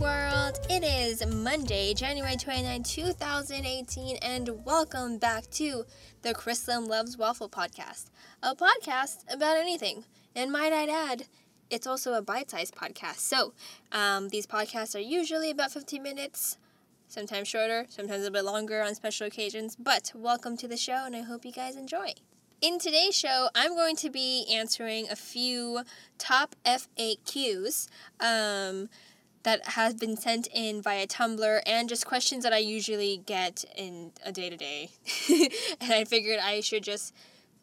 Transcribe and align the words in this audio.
world. 0.00 0.58
It 0.68 0.82
is 0.82 1.24
Monday, 1.26 1.94
January 1.94 2.36
29, 2.36 2.82
2018, 2.82 4.16
and 4.22 4.64
welcome 4.64 5.18
back 5.18 5.48
to 5.52 5.84
the 6.22 6.34
Krislam 6.34 6.88
Loves 6.88 7.16
Waffle 7.16 7.48
podcast, 7.48 8.06
a 8.42 8.56
podcast 8.56 9.32
about 9.32 9.56
anything. 9.56 10.04
And 10.34 10.50
might 10.50 10.72
I 10.72 10.86
add, 10.86 11.26
it's 11.70 11.86
also 11.86 12.14
a 12.14 12.22
bite 12.22 12.50
sized 12.50 12.74
podcast. 12.74 13.18
So, 13.18 13.52
um, 13.92 14.30
these 14.30 14.46
podcasts 14.46 14.96
are 14.96 15.00
usually 15.00 15.50
about 15.50 15.70
15 15.70 16.02
minutes, 16.02 16.58
sometimes 17.06 17.46
shorter, 17.46 17.86
sometimes 17.88 18.24
a 18.24 18.30
bit 18.30 18.44
longer 18.44 18.82
on 18.82 18.94
special 18.94 19.26
occasions. 19.26 19.76
But 19.76 20.10
welcome 20.14 20.56
to 20.56 20.66
the 20.66 20.76
show, 20.76 21.04
and 21.04 21.14
I 21.14 21.22
hope 21.22 21.44
you 21.44 21.52
guys 21.52 21.76
enjoy. 21.76 22.14
In 22.60 22.78
today's 22.78 23.16
show, 23.16 23.48
I'm 23.54 23.76
going 23.76 23.96
to 23.96 24.10
be 24.10 24.46
answering 24.52 25.08
a 25.10 25.16
few 25.16 25.82
top 26.18 26.56
FAQs. 26.64 27.88
Um, 28.18 28.88
that 29.44 29.68
has 29.68 29.94
been 29.94 30.16
sent 30.16 30.48
in 30.52 30.82
via 30.82 31.06
Tumblr 31.06 31.60
and 31.66 31.88
just 31.88 32.06
questions 32.06 32.42
that 32.42 32.52
I 32.52 32.58
usually 32.58 33.22
get 33.24 33.64
in 33.76 34.12
a 34.24 34.32
day 34.32 34.50
to 34.50 34.56
day. 34.56 34.90
And 35.80 35.92
I 35.92 36.04
figured 36.04 36.40
I 36.40 36.60
should 36.60 36.82
just 36.82 37.14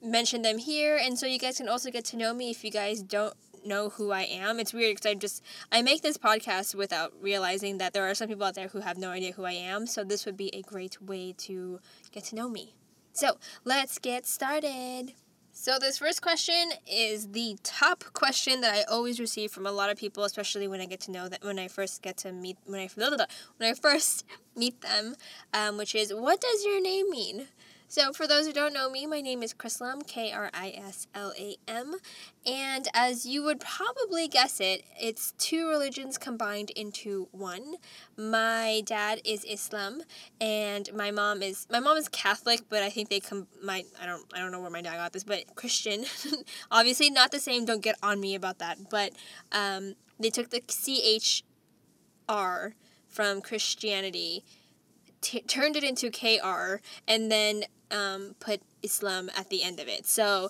mention 0.01 0.41
them 0.41 0.57
here 0.57 0.97
and 0.97 1.17
so 1.17 1.27
you 1.27 1.37
guys 1.37 1.57
can 1.57 1.67
also 1.67 1.91
get 1.91 2.05
to 2.05 2.17
know 2.17 2.33
me 2.33 2.49
if 2.49 2.63
you 2.63 2.71
guys 2.71 3.03
don't 3.03 3.35
know 3.65 3.89
who 3.89 4.11
I 4.11 4.21
am. 4.23 4.59
It's 4.59 4.73
weird 4.73 4.95
because 4.95 5.11
I 5.11 5.13
just 5.13 5.43
I 5.71 5.81
make 5.81 6.01
this 6.01 6.17
podcast 6.17 6.75
without 6.75 7.13
realizing 7.21 7.77
that 7.77 7.93
there 7.93 8.09
are 8.09 8.15
some 8.15 8.27
people 8.27 8.45
out 8.45 8.55
there 8.55 8.69
who 8.69 8.79
have 8.79 8.97
no 8.97 9.09
idea 9.09 9.33
who 9.33 9.45
I 9.45 9.53
am, 9.53 9.85
so 9.85 10.03
this 10.03 10.25
would 10.25 10.37
be 10.37 10.53
a 10.55 10.61
great 10.61 11.01
way 11.01 11.33
to 11.39 11.79
get 12.11 12.25
to 12.25 12.35
know 12.35 12.49
me. 12.49 12.75
So, 13.13 13.37
let's 13.65 13.99
get 13.99 14.25
started. 14.25 15.13
So 15.53 15.77
this 15.77 15.97
first 15.97 16.21
question 16.21 16.71
is 16.87 17.33
the 17.33 17.57
top 17.61 18.05
question 18.13 18.61
that 18.61 18.73
I 18.73 18.83
always 18.83 19.19
receive 19.19 19.51
from 19.51 19.67
a 19.67 19.71
lot 19.71 19.89
of 19.89 19.97
people, 19.97 20.23
especially 20.23 20.67
when 20.67 20.79
I 20.79 20.85
get 20.85 21.01
to 21.01 21.11
know 21.11 21.27
that 21.27 21.43
when 21.43 21.59
I 21.59 21.67
first 21.67 22.01
get 22.01 22.17
to 22.17 22.31
meet 22.31 22.57
when 22.65 22.79
I 22.79 22.89
when 22.95 23.69
I 23.69 23.73
first 23.73 24.25
meet 24.55 24.81
them, 24.81 25.15
um, 25.53 25.77
which 25.77 25.93
is 25.93 26.13
what 26.13 26.39
does 26.39 26.63
your 26.63 26.81
name 26.81 27.09
mean? 27.09 27.47
So, 27.91 28.13
for 28.13 28.25
those 28.25 28.47
who 28.47 28.53
don't 28.53 28.73
know 28.73 28.89
me, 28.89 29.05
my 29.05 29.19
name 29.19 29.43
is 29.43 29.53
Krislam, 29.53 30.07
K 30.07 30.31
R 30.31 30.49
I 30.53 30.69
S 30.69 31.07
L 31.13 31.33
A 31.37 31.57
M, 31.67 31.95
and 32.45 32.87
as 32.93 33.25
you 33.25 33.43
would 33.43 33.59
probably 33.59 34.29
guess 34.29 34.61
it, 34.61 34.85
it's 34.97 35.33
two 35.33 35.67
religions 35.67 36.17
combined 36.17 36.69
into 36.69 37.27
one. 37.31 37.75
My 38.15 38.81
dad 38.85 39.19
is 39.25 39.43
Islam, 39.43 40.03
and 40.39 40.89
my 40.95 41.11
mom 41.11 41.41
is 41.43 41.67
my 41.69 41.81
mom 41.81 41.97
is 41.97 42.07
Catholic, 42.07 42.61
but 42.69 42.81
I 42.81 42.89
think 42.89 43.09
they 43.09 43.19
come 43.19 43.47
my 43.61 43.83
I 44.01 44.05
don't 44.05 44.23
I 44.33 44.39
don't 44.39 44.53
know 44.53 44.61
where 44.61 44.71
my 44.71 44.81
dad 44.81 44.95
got 44.95 45.11
this, 45.11 45.25
but 45.25 45.53
Christian. 45.55 46.05
Obviously, 46.71 47.09
not 47.09 47.31
the 47.31 47.41
same. 47.41 47.65
Don't 47.65 47.83
get 47.83 47.97
on 48.01 48.21
me 48.21 48.35
about 48.35 48.59
that. 48.59 48.89
But 48.89 49.11
um, 49.51 49.95
they 50.17 50.29
took 50.29 50.51
the 50.51 50.61
C 50.69 51.03
H 51.03 51.43
R 52.29 52.73
from 53.09 53.41
Christianity. 53.41 54.45
T- 55.19 55.41
turned 55.41 55.75
it 55.75 55.83
into 55.83 56.09
KR 56.09 56.81
and 57.07 57.29
then 57.31 57.65
um, 57.91 58.35
put 58.39 58.61
Islam 58.83 59.29
at 59.37 59.49
the 59.49 59.63
end 59.63 59.79
of 59.79 59.87
it. 59.87 60.07
So 60.07 60.49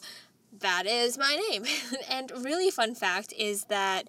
that 0.59 0.85
is 0.85 1.17
my 1.17 1.39
name. 1.49 1.65
and 2.09 2.31
really 2.43 2.71
fun 2.71 2.95
fact 2.95 3.33
is 3.37 3.65
that 3.65 4.07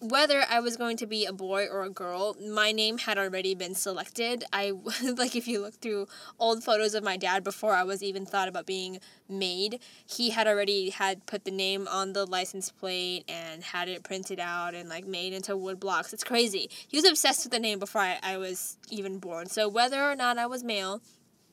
whether 0.00 0.44
I 0.48 0.60
was 0.60 0.78
going 0.78 0.96
to 0.98 1.06
be 1.06 1.26
a 1.26 1.32
boy 1.32 1.66
or 1.66 1.82
a 1.82 1.90
girl, 1.90 2.34
my 2.40 2.72
name 2.72 2.96
had 2.96 3.18
already 3.18 3.54
been 3.54 3.74
selected. 3.74 4.44
I 4.50 4.72
like 5.16 5.36
if 5.36 5.46
you 5.46 5.60
look 5.60 5.74
through 5.74 6.08
old 6.38 6.64
photos 6.64 6.94
of 6.94 7.04
my 7.04 7.18
dad 7.18 7.44
before 7.44 7.74
I 7.74 7.84
was 7.84 8.02
even 8.02 8.24
thought 8.24 8.48
about 8.48 8.64
being 8.64 9.00
made, 9.28 9.80
he 10.06 10.30
had 10.30 10.46
already 10.46 10.88
had 10.88 11.26
put 11.26 11.44
the 11.44 11.50
name 11.50 11.86
on 11.86 12.14
the 12.14 12.24
license 12.24 12.70
plate 12.70 13.24
and 13.28 13.62
had 13.62 13.88
it 13.88 14.02
printed 14.02 14.40
out 14.40 14.74
and 14.74 14.88
like 14.88 15.06
made 15.06 15.34
into 15.34 15.54
wood 15.54 15.78
blocks. 15.78 16.14
It's 16.14 16.24
crazy. 16.24 16.70
He 16.88 16.96
was 16.96 17.04
obsessed 17.04 17.44
with 17.44 17.52
the 17.52 17.58
name 17.58 17.78
before 17.78 18.00
I, 18.00 18.18
I 18.22 18.36
was 18.38 18.78
even 18.88 19.18
born. 19.18 19.48
So 19.48 19.68
whether 19.68 20.02
or 20.02 20.16
not 20.16 20.38
I 20.38 20.46
was 20.46 20.64
male, 20.64 21.02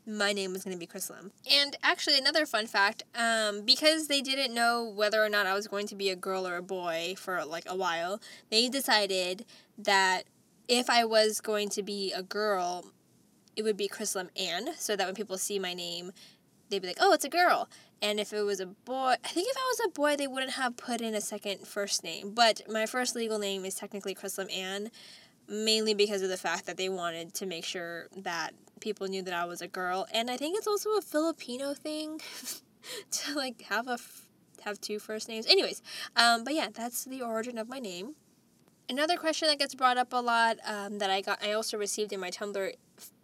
my 0.08 0.32
name 0.32 0.54
was 0.54 0.64
going 0.64 0.76
to 0.76 0.80
be 0.80 0.88
Krislam. 0.88 1.32
And 1.52 1.76
actually, 1.84 2.18
another 2.18 2.46
fun 2.46 2.66
fact 2.66 3.04
um, 3.14 3.62
because 3.64 4.08
they 4.08 4.22
didn't 4.22 4.54
know 4.54 4.92
whether 4.96 5.24
or 5.24 5.30
not 5.30 5.46
I 5.46 5.54
was 5.54 5.68
going 5.68 5.86
to 5.88 5.96
be 5.96 6.10
a 6.10 6.16
girl 6.16 6.48
or 6.48 6.56
a 6.56 6.62
boy 6.62 7.16
for 7.18 7.44
like 7.46 7.66
a 7.68 7.76
while, 7.76 8.22
they 8.50 8.70
decided 8.70 9.46
that 9.78 10.24
if 10.68 10.90
I 10.90 11.04
was 11.04 11.42
going 11.42 11.70
to 11.70 11.84
be 11.84 12.14
a 12.14 12.24
girl, 12.24 12.86
it 13.56 13.64
would 13.64 13.78
be 13.78 13.90
Krislam 13.90 14.30
Ann, 14.40 14.70
so 14.78 14.96
that 14.96 15.06
when 15.06 15.16
people 15.16 15.38
see 15.38 15.60
my 15.60 15.74
name, 15.74 16.12
they'd 16.70 16.82
be 16.82 16.88
like, 16.88 16.98
oh, 17.00 17.14
it's 17.14 17.26
a 17.26 17.30
girl. 17.30 17.70
And 18.02 18.20
if 18.20 18.32
it 18.32 18.44
was 18.44 18.60
a 18.60 18.68
boy, 18.68 19.16
I 19.24 19.28
think 19.28 19.48
if 19.50 19.58
I 19.58 19.68
was 19.72 19.82
a 19.88 19.90
boy, 19.90 20.16
they 20.16 20.28
wouldn't 20.28 20.54
have 20.54 20.78
put 20.78 21.02
in 21.02 21.16
a 21.16 21.22
second 21.22 21.68
first 21.68 22.04
name. 22.04 22.34
But 22.34 22.62
my 22.70 22.86
first 22.86 23.16
legal 23.16 23.40
name 23.40 23.66
is 23.66 23.76
technically 23.76 24.14
Krislam 24.14 24.56
Ann, 24.56 24.92
mainly 25.48 25.94
because 25.94 26.22
of 26.22 26.30
the 26.30 26.38
fact 26.38 26.66
that 26.66 26.78
they 26.78 26.90
wanted 26.90 27.34
to 27.36 27.46
make 27.46 27.66
sure 27.66 28.08
that 28.18 28.54
people 28.80 29.08
knew 29.08 29.22
that 29.24 29.34
I 29.34 29.46
was 29.46 29.62
a 29.62 29.68
girl, 29.68 30.08
and 30.14 30.30
I 30.30 30.38
think 30.38 30.58
it's 30.58 30.68
also 30.68 30.98
a 30.98 31.02
Filipino 31.02 31.74
thing 31.74 32.20
to 33.12 33.36
like 33.36 33.62
have 33.64 33.88
a 33.88 33.98
have 34.64 34.80
two 34.82 35.00
first 35.00 35.30
names. 35.30 35.46
Anyways, 35.48 35.82
um, 36.16 36.44
but 36.44 36.54
yeah, 36.54 36.68
that's 36.74 37.06
the 37.06 37.22
origin 37.22 37.58
of 37.58 37.70
my 37.70 37.80
name. 37.80 38.16
Another 38.90 39.18
question 39.18 39.50
that 39.50 39.60
gets 39.60 39.76
brought 39.76 39.98
up 39.98 40.14
a 40.14 40.22
lot 40.22 40.58
um, 40.66 41.00
that 41.00 41.10
I 41.10 41.20
got, 41.20 41.44
I 41.44 41.52
also 41.52 41.78
received 41.78 42.14
in 42.14 42.22
my 42.22 42.30
Tumblr 42.30 42.72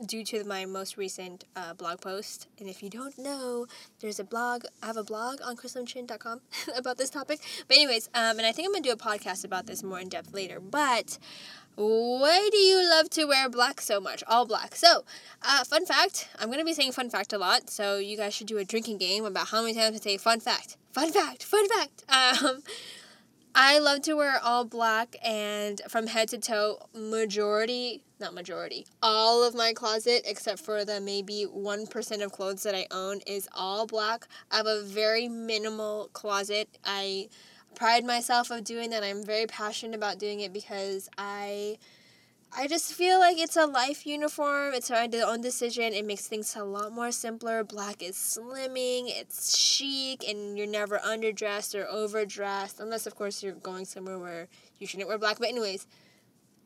due 0.05 0.23
to 0.25 0.43
my 0.43 0.65
most 0.65 0.97
recent 0.97 1.45
uh, 1.55 1.73
blog 1.73 2.01
post. 2.01 2.47
And 2.59 2.67
if 2.67 2.83
you 2.83 2.89
don't 2.89 3.17
know, 3.17 3.65
there's 4.01 4.19
a 4.19 4.25
blog. 4.25 4.65
I 4.81 4.87
have 4.87 4.97
a 4.97 5.05
blog 5.05 5.39
on 5.41 5.55
krislamchin.com 5.55 6.41
about 6.75 6.97
this 6.97 7.09
topic. 7.09 7.39
But 7.67 7.77
anyways, 7.77 8.09
um, 8.13 8.37
and 8.39 8.45
I 8.45 8.51
think 8.51 8.67
I'm 8.67 8.73
gonna 8.73 8.83
do 8.83 8.91
a 8.91 8.97
podcast 8.97 9.45
about 9.45 9.65
this 9.65 9.83
more 9.83 9.99
in 9.99 10.09
depth 10.09 10.33
later. 10.33 10.59
But 10.59 11.17
why 11.75 12.49
do 12.51 12.57
you 12.57 12.87
love 12.87 13.09
to 13.11 13.25
wear 13.25 13.49
black 13.49 13.81
so 13.81 13.99
much? 13.99 14.23
All 14.27 14.45
black. 14.45 14.75
So, 14.75 15.03
uh, 15.41 15.63
fun 15.63 15.85
fact. 15.85 16.29
I'm 16.39 16.47
going 16.47 16.59
to 16.59 16.65
be 16.65 16.73
saying 16.73 16.91
fun 16.91 17.09
fact 17.09 17.33
a 17.33 17.37
lot, 17.37 17.69
so 17.69 17.97
you 17.97 18.17
guys 18.17 18.33
should 18.33 18.47
do 18.47 18.57
a 18.57 18.63
drinking 18.65 18.97
game 18.97 19.25
about 19.25 19.47
how 19.47 19.61
many 19.61 19.73
times 19.73 19.97
I 19.97 19.99
say 19.99 20.17
fun 20.17 20.39
fact. 20.39 20.77
Fun 20.91 21.11
fact. 21.11 21.43
Fun 21.43 21.67
fact. 21.69 22.03
Um, 22.13 22.63
I 23.55 23.77
love 23.77 24.01
to 24.03 24.15
wear 24.15 24.39
all 24.43 24.65
black 24.65 25.15
and 25.23 25.79
from 25.87 26.07
head 26.07 26.29
to 26.29 26.39
toe, 26.39 26.87
majority, 26.95 28.01
not 28.19 28.33
majority, 28.33 28.87
all 29.03 29.43
of 29.43 29.53
my 29.53 29.73
closet, 29.73 30.23
except 30.25 30.59
for 30.59 30.83
the 30.83 30.99
maybe 30.99 31.45
1% 31.45 32.23
of 32.23 32.31
clothes 32.31 32.63
that 32.63 32.73
I 32.73 32.87
own, 32.89 33.19
is 33.27 33.47
all 33.55 33.85
black. 33.85 34.27
I 34.49 34.57
have 34.57 34.65
a 34.65 34.81
very 34.81 35.27
minimal 35.27 36.09
closet. 36.13 36.67
I 36.83 37.29
pride 37.75 38.05
myself 38.05 38.51
of 38.51 38.63
doing 38.63 38.89
that. 38.91 39.03
I'm 39.03 39.23
very 39.23 39.47
passionate 39.47 39.95
about 39.95 40.19
doing 40.19 40.39
it 40.39 40.53
because 40.53 41.09
I 41.17 41.77
I 42.55 42.67
just 42.67 42.93
feel 42.93 43.19
like 43.19 43.39
it's 43.39 43.57
a 43.57 43.65
life 43.65 44.05
uniform. 44.05 44.75
It's 44.75 44.91
my 44.91 45.09
own 45.25 45.41
decision. 45.41 45.93
It 45.93 46.05
makes 46.05 46.27
things 46.27 46.55
a 46.55 46.63
lot 46.63 46.91
more 46.91 47.11
simpler. 47.11 47.63
Black 47.63 48.03
is 48.03 48.15
slimming, 48.15 49.05
it's 49.07 49.57
chic, 49.57 50.23
and 50.27 50.55
you're 50.55 50.67
never 50.67 50.99
underdressed 50.99 51.73
or 51.73 51.87
overdressed, 51.87 52.79
unless, 52.79 53.07
of 53.07 53.15
course, 53.15 53.41
you're 53.41 53.53
going 53.53 53.85
somewhere 53.85 54.19
where 54.19 54.49
you 54.77 54.85
shouldn't 54.85 55.09
wear 55.09 55.17
black. 55.17 55.39
But, 55.39 55.49
anyways, 55.49 55.87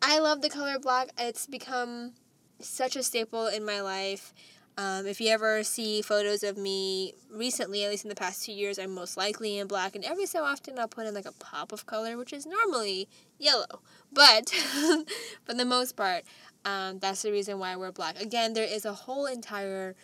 I 0.01 0.19
love 0.19 0.41
the 0.41 0.49
color 0.49 0.77
black. 0.77 1.11
It's 1.17 1.47
become 1.47 2.11
such 2.59 2.97
a 2.97 3.03
staple 3.03 3.47
in 3.47 3.63
my 3.63 3.79
life. 3.79 4.33
Um, 4.79 5.07
if 5.07 5.19
you 5.19 5.29
ever 5.29 5.63
see 5.63 6.03
photos 6.03 6.43
of 6.43 6.55
me 6.55 7.13
recently, 7.31 7.83
at 7.83 7.89
least 7.89 8.05
in 8.05 8.09
the 8.09 8.15
past 8.15 8.45
two 8.45 8.51
years, 8.51 8.77
I'm 8.77 8.93
most 8.93 9.17
likely 9.17 9.57
in 9.57 9.67
black, 9.67 9.95
and 9.95 10.05
every 10.05 10.27
so 10.27 10.43
often 10.43 10.77
I'll 10.77 10.87
put 10.87 11.07
in 11.07 11.15
like 11.15 11.25
a 11.25 11.31
pop 11.31 11.71
of 11.71 11.87
color, 11.87 12.15
which 12.15 12.31
is 12.31 12.45
normally 12.45 13.09
yellow. 13.39 13.81
But 14.13 14.49
for 15.45 15.55
the 15.55 15.65
most 15.65 15.95
part, 15.95 16.25
um, 16.63 16.99
that's 16.99 17.23
the 17.23 17.31
reason 17.31 17.57
why 17.57 17.71
I 17.71 17.75
wear 17.75 17.91
black. 17.91 18.21
Again, 18.21 18.53
there 18.53 18.67
is 18.67 18.85
a 18.85 18.93
whole 18.93 19.25
entire 19.25 19.95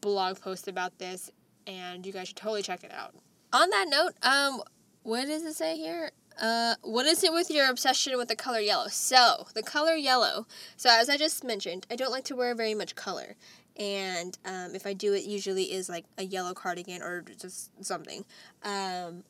blog 0.00 0.40
post 0.40 0.66
about 0.66 0.98
this, 0.98 1.30
and 1.68 2.04
you 2.04 2.12
guys 2.12 2.26
should 2.28 2.36
totally 2.36 2.62
check 2.62 2.82
it 2.82 2.92
out. 2.92 3.14
On 3.52 3.70
that 3.70 3.86
note, 3.88 4.14
um, 4.22 4.62
what 5.04 5.26
does 5.26 5.44
it 5.44 5.54
say 5.54 5.76
here? 5.76 6.10
Uh, 6.40 6.74
what 6.82 7.06
is 7.06 7.22
it 7.22 7.32
with 7.32 7.50
your 7.50 7.68
obsession 7.68 8.16
with 8.16 8.28
the 8.28 8.36
color 8.36 8.60
yellow? 8.60 8.88
So, 8.88 9.46
the 9.54 9.62
color 9.62 9.94
yellow. 9.94 10.46
So, 10.76 10.90
as 10.90 11.08
I 11.08 11.16
just 11.16 11.44
mentioned, 11.44 11.86
I 11.90 11.96
don't 11.96 12.12
like 12.12 12.24
to 12.24 12.36
wear 12.36 12.54
very 12.54 12.74
much 12.74 12.94
color 12.94 13.36
and 13.78 14.36
um, 14.44 14.74
if 14.74 14.86
I 14.86 14.92
do 14.92 15.14
it, 15.14 15.24
usually 15.24 15.72
is 15.72 15.88
like 15.88 16.04
a 16.16 16.24
yellow 16.24 16.54
cardigan 16.54 17.02
or 17.02 17.22
just 17.22 17.70
something. 17.84 18.24
Um, 18.64 19.24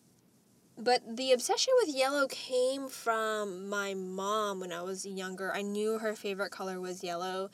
but 0.79 1.17
the 1.17 1.33
obsession 1.33 1.75
with 1.81 1.95
yellow 1.95 2.27
came 2.29 2.89
from 2.89 3.69
my 3.69 3.95
mom 3.95 4.61
when 4.61 4.73
I 4.73 4.83
was 4.83 5.05
younger. 5.05 5.53
I 5.53 5.63
knew 5.63 5.99
her 5.99 6.15
favorite 6.15 6.53
color 6.53 6.81
was 6.81 7.03
yellow, 7.03 7.51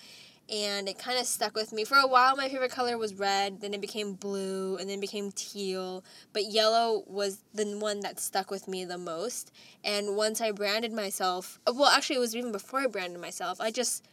and 0.53 0.89
it 0.89 0.99
kind 0.99 1.19
of 1.19 1.25
stuck 1.25 1.55
with 1.55 1.73
me. 1.73 1.85
For 1.85 1.97
a 1.97 2.07
while, 2.07 2.37
my 2.37 2.51
favorite 2.51 2.71
color 2.71 2.99
was 2.99 3.15
red, 3.15 3.63
then 3.63 3.73
it 3.73 3.81
became 3.81 4.13
blue, 4.13 4.77
and 4.77 4.91
then 4.91 5.01
became 5.01 5.33
teal. 5.33 6.05
But 6.35 6.53
yellow 6.53 7.03
was 7.07 7.39
the 7.55 7.65
one 7.79 8.01
that 8.01 8.21
stuck 8.21 8.51
with 8.51 8.69
me 8.69 8.85
the 8.85 8.99
most. 8.99 9.51
And 9.83 10.17
once 10.17 10.43
I 10.43 10.51
branded 10.51 10.93
myself, 10.93 11.59
well, 11.67 11.89
actually, 11.89 12.17
it 12.17 12.21
was 12.21 12.37
even 12.37 12.53
before 12.53 12.81
I 12.81 12.87
branded 12.87 13.23
myself, 13.23 13.59
I 13.59 13.71
just 13.71 14.05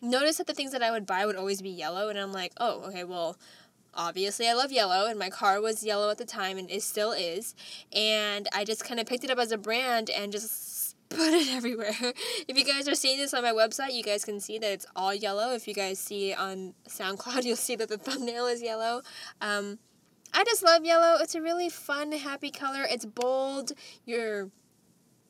noticed 0.00 0.38
that 0.38 0.46
the 0.46 0.54
things 0.54 0.72
that 0.72 0.82
I 0.82 0.90
would 0.90 1.06
buy 1.06 1.26
would 1.26 1.36
always 1.36 1.62
be 1.62 1.70
yellow, 1.70 2.08
and 2.08 2.18
I'm 2.18 2.32
like, 2.32 2.52
oh, 2.58 2.82
okay, 2.88 3.04
well, 3.04 3.36
obviously 3.94 4.48
I 4.48 4.54
love 4.54 4.72
yellow, 4.72 5.06
and 5.06 5.18
my 5.18 5.30
car 5.30 5.60
was 5.60 5.84
yellow 5.84 6.10
at 6.10 6.18
the 6.18 6.24
time, 6.24 6.58
and 6.58 6.70
it 6.70 6.82
still 6.82 7.12
is, 7.12 7.54
and 7.92 8.48
I 8.54 8.64
just 8.64 8.84
kind 8.84 9.00
of 9.00 9.06
picked 9.06 9.24
it 9.24 9.30
up 9.30 9.38
as 9.38 9.52
a 9.52 9.58
brand 9.58 10.10
and 10.10 10.32
just 10.32 10.96
put 11.08 11.32
it 11.32 11.54
everywhere. 11.54 11.94
If 12.48 12.56
you 12.56 12.64
guys 12.64 12.88
are 12.88 12.94
seeing 12.94 13.18
this 13.18 13.34
on 13.34 13.42
my 13.42 13.52
website, 13.52 13.92
you 13.92 14.02
guys 14.02 14.24
can 14.24 14.40
see 14.40 14.58
that 14.58 14.70
it's 14.70 14.86
all 14.94 15.14
yellow. 15.14 15.52
If 15.54 15.66
you 15.66 15.74
guys 15.74 15.98
see 15.98 16.32
on 16.32 16.74
SoundCloud, 16.88 17.44
you'll 17.44 17.56
see 17.56 17.76
that 17.76 17.88
the 17.88 17.98
thumbnail 17.98 18.46
is 18.46 18.62
yellow. 18.62 19.02
Um, 19.40 19.78
I 20.32 20.44
just 20.44 20.62
love 20.62 20.84
yellow. 20.84 21.16
It's 21.20 21.34
a 21.34 21.40
really 21.40 21.68
fun, 21.68 22.12
happy 22.12 22.50
color. 22.50 22.86
It's 22.88 23.04
bold. 23.04 23.72
You're 24.04 24.50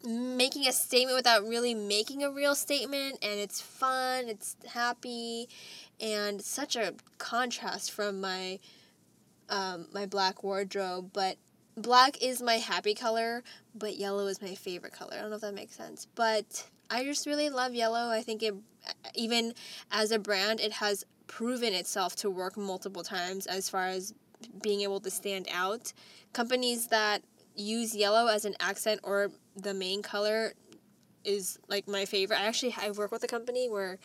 making 0.07 0.69
a 0.69 0.73
statement 0.73 1.17
without 1.17 1.43
really 1.43 1.75
making 1.75 2.23
a 2.23 2.31
real 2.31 2.55
statement, 2.55 3.19
and 3.23 3.41
it's 3.41 3.61
fun. 3.61 4.29
It's 4.29 4.57
happy, 4.73 5.49
and 6.01 6.41
such 6.41 6.77
a 6.77 6.95
contrast 7.19 7.91
from 7.91 8.21
my 8.21 8.61
um, 9.49 9.89
my 9.93 10.07
black 10.07 10.45
wardrobe. 10.45 11.11
But 11.13 11.39
black 11.77 12.23
is 12.23 12.41
my 12.41 12.55
happy 12.55 12.95
color, 12.95 13.43
but 13.75 13.97
yellow 13.97 14.27
is 14.27 14.41
my 14.41 14.55
favorite 14.55 14.93
color. 14.93 15.15
I 15.15 15.21
don't 15.21 15.31
know 15.31 15.37
if 15.37 15.43
that 15.43 15.55
makes 15.55 15.75
sense, 15.75 16.07
but 16.15 16.65
I 16.89 17.05
just 17.05 17.27
really 17.27 17.51
love 17.51 17.75
yellow. 17.75 18.11
I 18.11 18.23
think 18.23 18.43
it, 18.43 18.55
even 19.15 19.55
as 19.91 20.13
a 20.13 20.19
brand, 20.19 20.61
it 20.61 20.73
has 20.73 21.05
proven 21.27 21.75
itself 21.75 22.15
to 22.17 22.31
work 22.31 22.57
multiple 22.57 23.03
times 23.03 23.47
as 23.47 23.69
far 23.69 23.87
as 23.89 24.15
being 24.63 24.83
able 24.83 25.01
to 25.01 25.11
stand 25.11 25.49
out. 25.53 25.93
Companies 26.33 26.87
that 26.89 27.23
use 27.57 27.97
yellow 27.97 28.29
as 28.29 28.45
an 28.45 28.55
accent 28.61 29.01
or 29.03 29.31
the 29.57 29.75
main 29.75 30.03
color 30.03 30.53
is 31.25 31.59
like 31.69 31.89
my 31.89 32.05
favorite. 32.05 32.41
I 32.41 32.47
actually 32.47 32.75
I 32.81 32.91
work 32.91 33.11
with 33.11 33.25
a 33.25 33.27
company 33.27 33.69
where 33.69 33.99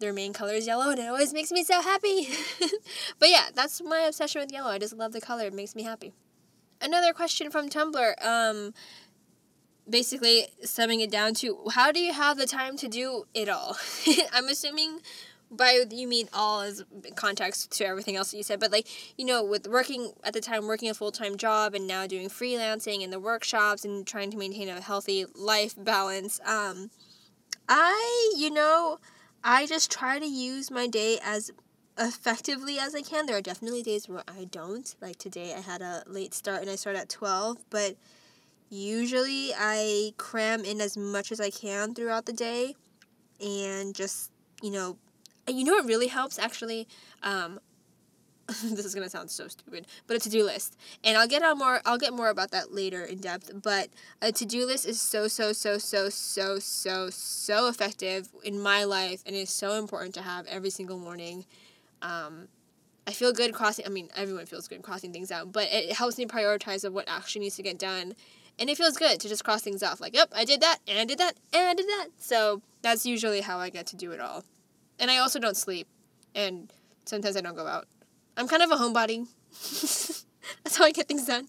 their 0.00 0.12
main 0.12 0.32
color 0.32 0.54
is 0.54 0.66
yellow 0.66 0.90
and 0.90 0.98
it 0.98 1.08
always 1.08 1.32
makes 1.32 1.52
me 1.52 1.62
so 1.62 1.80
happy. 1.80 2.28
but 3.18 3.28
yeah, 3.28 3.46
that's 3.54 3.80
my 3.82 4.00
obsession 4.00 4.40
with 4.40 4.52
yellow. 4.52 4.70
I 4.70 4.78
just 4.78 4.94
love 4.94 5.12
the 5.12 5.20
color. 5.20 5.46
It 5.46 5.54
makes 5.54 5.74
me 5.74 5.84
happy. 5.84 6.12
Another 6.80 7.12
question 7.12 7.50
from 7.50 7.68
Tumblr. 7.68 8.24
Um 8.24 8.74
basically 9.88 10.48
summing 10.62 11.00
it 11.00 11.10
down 11.10 11.34
to 11.34 11.68
how 11.74 11.92
do 11.92 12.00
you 12.00 12.12
have 12.12 12.38
the 12.38 12.46
time 12.46 12.76
to 12.78 12.88
do 12.88 13.24
it 13.34 13.48
all? 13.48 13.76
I'm 14.32 14.48
assuming 14.48 15.00
by 15.56 15.84
you 15.90 16.08
mean 16.08 16.28
all 16.32 16.60
as 16.60 16.84
context 17.14 17.70
to 17.72 17.86
everything 17.86 18.16
else 18.16 18.30
that 18.30 18.36
you 18.36 18.42
said, 18.42 18.60
but 18.60 18.72
like 18.72 18.88
you 19.18 19.24
know, 19.24 19.42
with 19.42 19.66
working 19.66 20.12
at 20.22 20.32
the 20.32 20.40
time 20.40 20.66
working 20.66 20.90
a 20.90 20.94
full 20.94 21.12
time 21.12 21.36
job 21.36 21.74
and 21.74 21.86
now 21.86 22.06
doing 22.06 22.28
freelancing 22.28 23.02
and 23.02 23.12
the 23.12 23.20
workshops 23.20 23.84
and 23.84 24.06
trying 24.06 24.30
to 24.30 24.36
maintain 24.36 24.68
a 24.68 24.80
healthy 24.80 25.26
life 25.34 25.74
balance, 25.76 26.40
um, 26.46 26.90
I 27.68 28.34
you 28.36 28.50
know, 28.50 28.98
I 29.42 29.66
just 29.66 29.90
try 29.90 30.18
to 30.18 30.26
use 30.26 30.70
my 30.70 30.86
day 30.86 31.18
as 31.24 31.50
effectively 31.98 32.78
as 32.78 32.94
I 32.94 33.02
can. 33.02 33.26
There 33.26 33.36
are 33.36 33.42
definitely 33.42 33.82
days 33.82 34.08
where 34.08 34.24
I 34.26 34.44
don't. 34.44 34.94
Like 35.00 35.16
today, 35.16 35.54
I 35.54 35.60
had 35.60 35.82
a 35.82 36.02
late 36.06 36.34
start 36.34 36.62
and 36.62 36.70
I 36.70 36.76
start 36.76 36.96
at 36.96 37.08
twelve, 37.08 37.58
but 37.70 37.96
usually 38.70 39.52
I 39.56 40.12
cram 40.16 40.64
in 40.64 40.80
as 40.80 40.96
much 40.96 41.30
as 41.30 41.40
I 41.40 41.50
can 41.50 41.94
throughout 41.94 42.26
the 42.26 42.32
day 42.32 42.74
and 43.40 43.94
just 43.94 44.30
you 44.62 44.70
know 44.70 44.96
and 45.46 45.58
you 45.58 45.64
know 45.64 45.72
what 45.72 45.86
really 45.86 46.08
helps 46.08 46.38
actually? 46.38 46.88
Um, 47.22 47.60
this 48.62 48.84
is 48.84 48.94
gonna 48.94 49.08
sound 49.08 49.30
so 49.30 49.48
stupid, 49.48 49.86
but 50.06 50.16
a 50.16 50.20
to 50.20 50.28
do 50.28 50.44
list. 50.44 50.76
And 51.02 51.16
I'll 51.16 51.26
get 51.26 51.42
on 51.42 51.58
more. 51.58 51.80
I'll 51.86 51.98
get 51.98 52.12
more 52.12 52.28
about 52.28 52.50
that 52.50 52.74
later 52.74 53.02
in 53.02 53.18
depth. 53.18 53.50
But 53.62 53.88
a 54.20 54.32
to 54.32 54.44
do 54.44 54.66
list 54.66 54.86
is 54.86 55.00
so 55.00 55.28
so 55.28 55.52
so 55.52 55.78
so 55.78 56.10
so 56.10 56.58
so 56.58 57.08
so 57.10 57.68
effective 57.68 58.28
in 58.42 58.60
my 58.60 58.84
life, 58.84 59.22
and 59.24 59.34
is 59.34 59.48
so 59.48 59.78
important 59.78 60.14
to 60.14 60.22
have 60.22 60.46
every 60.46 60.70
single 60.70 60.98
morning. 60.98 61.46
Um, 62.02 62.48
I 63.06 63.12
feel 63.12 63.32
good 63.32 63.54
crossing. 63.54 63.86
I 63.86 63.88
mean, 63.88 64.10
everyone 64.14 64.44
feels 64.44 64.68
good 64.68 64.82
crossing 64.82 65.12
things 65.12 65.30
out, 65.32 65.50
but 65.52 65.68
it 65.70 65.92
helps 65.92 66.18
me 66.18 66.26
prioritize 66.26 66.84
of 66.84 66.92
what 66.92 67.08
actually 67.08 67.42
needs 67.42 67.56
to 67.56 67.62
get 67.62 67.78
done, 67.78 68.14
and 68.58 68.68
it 68.68 68.76
feels 68.76 68.98
good 68.98 69.20
to 69.20 69.28
just 69.28 69.42
cross 69.42 69.62
things 69.62 69.82
off. 69.82 70.02
Like, 70.02 70.14
yep, 70.14 70.30
I 70.36 70.44
did 70.44 70.60
that, 70.60 70.78
and 70.86 70.98
I 70.98 71.06
did 71.06 71.18
that, 71.18 71.36
and 71.54 71.66
I 71.66 71.74
did 71.74 71.86
that. 71.86 72.08
So 72.18 72.60
that's 72.82 73.06
usually 73.06 73.40
how 73.40 73.58
I 73.58 73.70
get 73.70 73.86
to 73.88 73.96
do 73.96 74.12
it 74.12 74.20
all. 74.20 74.44
And 74.98 75.10
I 75.10 75.18
also 75.18 75.38
don't 75.38 75.56
sleep. 75.56 75.88
And 76.34 76.72
sometimes 77.04 77.36
I 77.36 77.40
don't 77.40 77.56
go 77.56 77.66
out. 77.66 77.86
I'm 78.36 78.48
kind 78.48 78.62
of 78.62 78.70
a 78.70 78.76
homebody. 78.76 79.26
That's 80.62 80.76
how 80.76 80.84
I 80.84 80.92
get 80.92 81.08
things 81.08 81.26
done. 81.26 81.48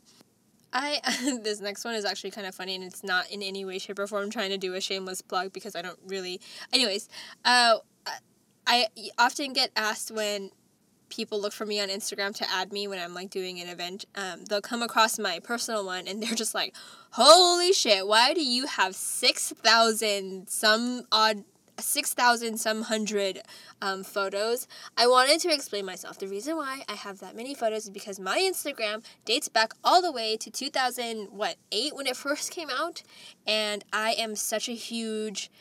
I 0.73 0.99
this 1.43 1.61
next 1.61 1.85
one 1.85 1.95
is 1.95 2.05
actually 2.05 2.31
kind 2.31 2.45
of 2.45 2.53
funny 2.53 2.75
and 2.75 2.83
it's 2.83 3.03
not 3.03 3.31
in 3.31 3.41
any 3.41 3.63
way 3.63 3.79
shape 3.79 3.97
or 3.97 4.07
form 4.07 4.29
trying 4.29 4.49
to 4.49 4.57
do 4.57 4.73
a 4.73 4.81
shameless 4.81 5.21
plug 5.21 5.53
because 5.53 5.75
I 5.75 5.81
don't 5.81 5.99
really 6.05 6.41
anyways, 6.73 7.07
uh 7.45 7.77
I 8.67 8.87
often 9.17 9.53
get 9.53 9.71
asked 9.75 10.11
when 10.11 10.51
people 11.09 11.39
look 11.39 11.53
for 11.53 11.65
me 11.65 11.79
on 11.79 11.89
Instagram 11.89 12.35
to 12.35 12.49
add 12.51 12.73
me 12.73 12.87
when 12.87 12.99
I'm 12.99 13.13
like 13.13 13.29
doing 13.29 13.59
an 13.59 13.67
event. 13.67 14.05
Um, 14.15 14.43
they'll 14.45 14.61
come 14.61 14.81
across 14.81 15.19
my 15.19 15.39
personal 15.39 15.85
one 15.85 16.07
and 16.07 16.21
they're 16.21 16.35
just 16.35 16.55
like, 16.55 16.75
"Holy 17.11 17.73
shit! 17.73 18.07
Why 18.07 18.33
do 18.33 18.43
you 18.43 18.65
have 18.65 18.95
six 18.95 19.51
thousand 19.51 20.49
some 20.49 21.03
odd 21.11 21.43
6,000 21.77 22.57
some 22.57 22.83
hundred 22.83 23.41
um, 23.81 24.03
photos. 24.03 24.67
I 24.97 25.07
wanted 25.07 25.39
to 25.41 25.53
explain 25.53 25.85
myself. 25.85 26.19
The 26.19 26.27
reason 26.27 26.57
why 26.57 26.83
I 26.87 26.93
have 26.93 27.19
that 27.19 27.35
many 27.35 27.53
photos 27.53 27.83
is 27.83 27.89
because 27.89 28.19
my 28.19 28.39
Instagram 28.39 29.03
dates 29.25 29.49
back 29.49 29.73
all 29.83 30.01
the 30.01 30.11
way 30.11 30.37
to 30.37 30.49
2000, 30.49 31.27
what, 31.31 31.55
8 31.71 31.95
when 31.95 32.07
it 32.07 32.17
first 32.25 32.51
came 32.51 32.69
out. 32.69 33.03
And 33.45 33.83
I 33.91 34.11
am 34.13 34.35
such 34.35 34.69
a 34.69 34.73
huge 34.73 35.51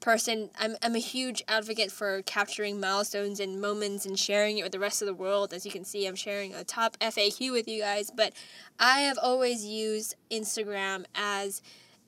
person. 0.00 0.50
I'm, 0.58 0.76
I'm 0.82 0.94
a 0.94 1.00
huge 1.00 1.42
advocate 1.48 1.90
for 1.90 2.22
capturing 2.22 2.78
milestones 2.78 3.40
and 3.40 3.60
moments 3.60 4.06
and 4.06 4.18
sharing 4.18 4.58
it 4.58 4.62
with 4.62 4.72
the 4.72 4.78
rest 4.78 5.02
of 5.02 5.06
the 5.06 5.14
world. 5.14 5.52
As 5.52 5.64
you 5.64 5.72
can 5.72 5.84
see, 5.84 6.06
I'm 6.06 6.14
sharing 6.14 6.54
a 6.54 6.64
top 6.64 6.96
FAQ 7.00 7.50
with 7.50 7.66
you 7.66 7.80
guys. 7.82 8.10
But 8.14 8.32
I 8.78 9.00
have 9.00 9.18
always 9.20 9.64
used 9.64 10.14
Instagram 10.30 11.06
as 11.14 11.62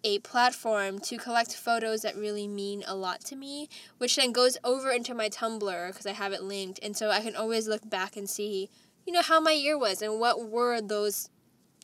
a 0.05 0.19
platform 0.21 0.99
to 1.01 1.17
collect 1.17 1.55
photos 1.55 2.03
that 2.03 2.17
really 2.17 2.47
mean 2.47 2.85
a 2.87 2.95
lot 2.95 3.21
to 3.25 3.37
me, 3.37 3.69
which 3.99 4.17
then 4.17 4.33
goes 4.33 4.57
over 4.63 4.91
into 4.91 5.15
my 5.15 5.29
Tumblr 5.29 5.89
because 5.89 6.07
I 6.07 6.13
have 6.13 6.33
it 6.33 6.43
linked. 6.43 6.79
And 6.83 6.97
so 6.97 7.11
I 7.11 7.21
can 7.21 7.35
always 7.35 7.67
look 7.69 7.89
back 7.89 8.17
and 8.17 8.29
see, 8.29 8.71
you 9.07 9.13
know, 9.13 9.23
how 9.23 9.41
my 9.41 9.53
year 9.53 9.79
was 9.79 10.03
and 10.03 10.21
what 10.21 10.49
were 10.49 10.81
those. 10.81 11.31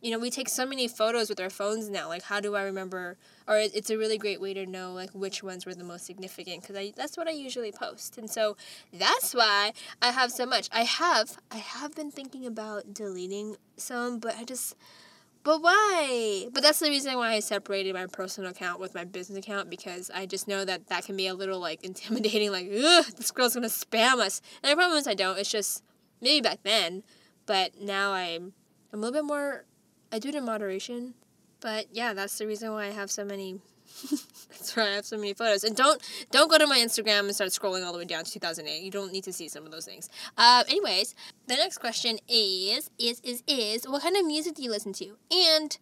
You 0.01 0.11
know, 0.11 0.19
we 0.19 0.31
take 0.31 0.51
so 0.51 0.67
many 0.67 0.87
photos 0.87 1.31
with 1.31 1.41
our 1.41 1.49
phones 1.49 1.89
now. 1.89 2.09
Like, 2.09 2.25
how 2.25 2.39
do 2.39 2.55
I 2.55 2.65
remember? 2.65 3.17
Or 3.49 3.57
it's 3.57 3.89
a 3.89 3.97
really 3.97 4.19
great 4.19 4.39
way 4.39 4.53
to 4.53 4.67
know 4.67 4.93
like 4.93 5.11
which 5.11 5.43
ones 5.43 5.65
were 5.65 5.75
the 5.75 5.83
most 5.83 6.05
significant 6.05 6.61
because 6.61 6.77
I 6.77 6.93
that's 6.95 7.17
what 7.17 7.27
I 7.27 7.31
usually 7.31 7.73
post, 7.73 8.19
and 8.19 8.31
so 8.31 8.57
that's 8.93 9.35
why 9.35 9.73
I 10.03 10.11
have 10.11 10.31
so 10.31 10.45
much. 10.45 10.69
I 10.73 10.83
have 10.83 11.39
I 11.51 11.57
have 11.57 11.95
been 11.95 12.11
thinking 12.11 12.47
about 12.47 12.93
deleting 12.93 13.57
some, 13.77 14.19
but 14.19 14.37
I 14.37 14.45
just 14.45 14.77
but 15.45 15.63
why? 15.63 16.49
But 16.53 16.63
that's 16.63 16.79
the 16.79 16.89
reason 16.89 17.15
why 17.17 17.33
I 17.33 17.41
separated 17.41 17.95
my 17.95 18.07
personal 18.07 18.51
account 18.51 18.81
with 18.81 18.95
my 18.95 19.05
business 19.05 19.39
account 19.39 19.69
because 19.69 20.11
I 20.13 20.25
just 20.25 20.49
know 20.49 20.65
that 20.65 20.89
that 20.89 21.05
can 21.05 21.17
be 21.17 21.27
a 21.27 21.35
little 21.35 21.61
like 21.61 21.85
intimidating. 21.85 22.51
Like, 22.51 22.71
ugh, 22.73 23.05
this 23.17 23.31
girl's 23.31 23.55
gonna 23.55 23.69
spam 23.69 24.21
us. 24.21 24.41
And 24.63 24.73
the 24.73 24.77
problem 24.77 24.99
is 24.99 25.07
I 25.07 25.15
don't. 25.15 25.39
It's 25.39 25.51
just 25.51 25.85
maybe 26.21 26.41
back 26.41 26.61
then, 26.63 27.05
but 27.45 27.81
now 27.81 28.13
I'm 28.13 28.55
I'm 28.93 29.01
a 29.01 29.03
little 29.03 29.21
bit 29.21 29.27
more. 29.27 29.65
I 30.11 30.19
do 30.19 30.31
it 30.31 30.35
in 30.35 30.45
moderation. 30.45 31.15
But 31.61 31.87
yeah, 31.93 32.15
that's 32.15 32.39
the 32.39 32.47
reason 32.47 32.73
why 32.73 32.87
I 32.87 32.91
have 32.91 33.11
so 33.11 33.25
many 33.25 33.61
That's 34.11 34.77
why 34.77 34.85
I 34.85 34.95
have 34.95 35.05
so 35.05 35.17
many 35.17 35.35
photos. 35.35 35.65
And 35.65 35.77
don't 35.77 36.01
don't 36.31 36.51
go 36.51 36.59
to 36.59 36.67
my 36.67 36.79
Instagram 36.79 37.21
and 37.21 37.35
start 37.35 37.51
scrolling 37.51 37.85
all 37.85 37.93
the 37.93 37.99
way 37.99 38.05
down 38.05 38.25
to 38.25 38.31
2008. 38.31 38.83
You 38.83 38.91
don't 38.91 39.13
need 39.13 39.25
to 39.25 39.33
see 39.33 39.49
some 39.49 39.65
of 39.65 39.73
those 39.73 39.85
things. 39.85 40.09
Uh, 40.37 40.65
anyways, 40.69 41.15
the 41.47 41.55
next 41.55 41.79
question 41.79 42.19
is 42.29 42.91
is 42.99 43.21
is 43.21 43.43
is 43.47 43.89
what 43.89 44.03
kind 44.03 44.17
of 44.17 44.25
music 44.27 44.55
do 44.55 44.63
you 44.63 44.71
listen 44.71 44.93
to? 44.95 45.17
And 45.31 45.79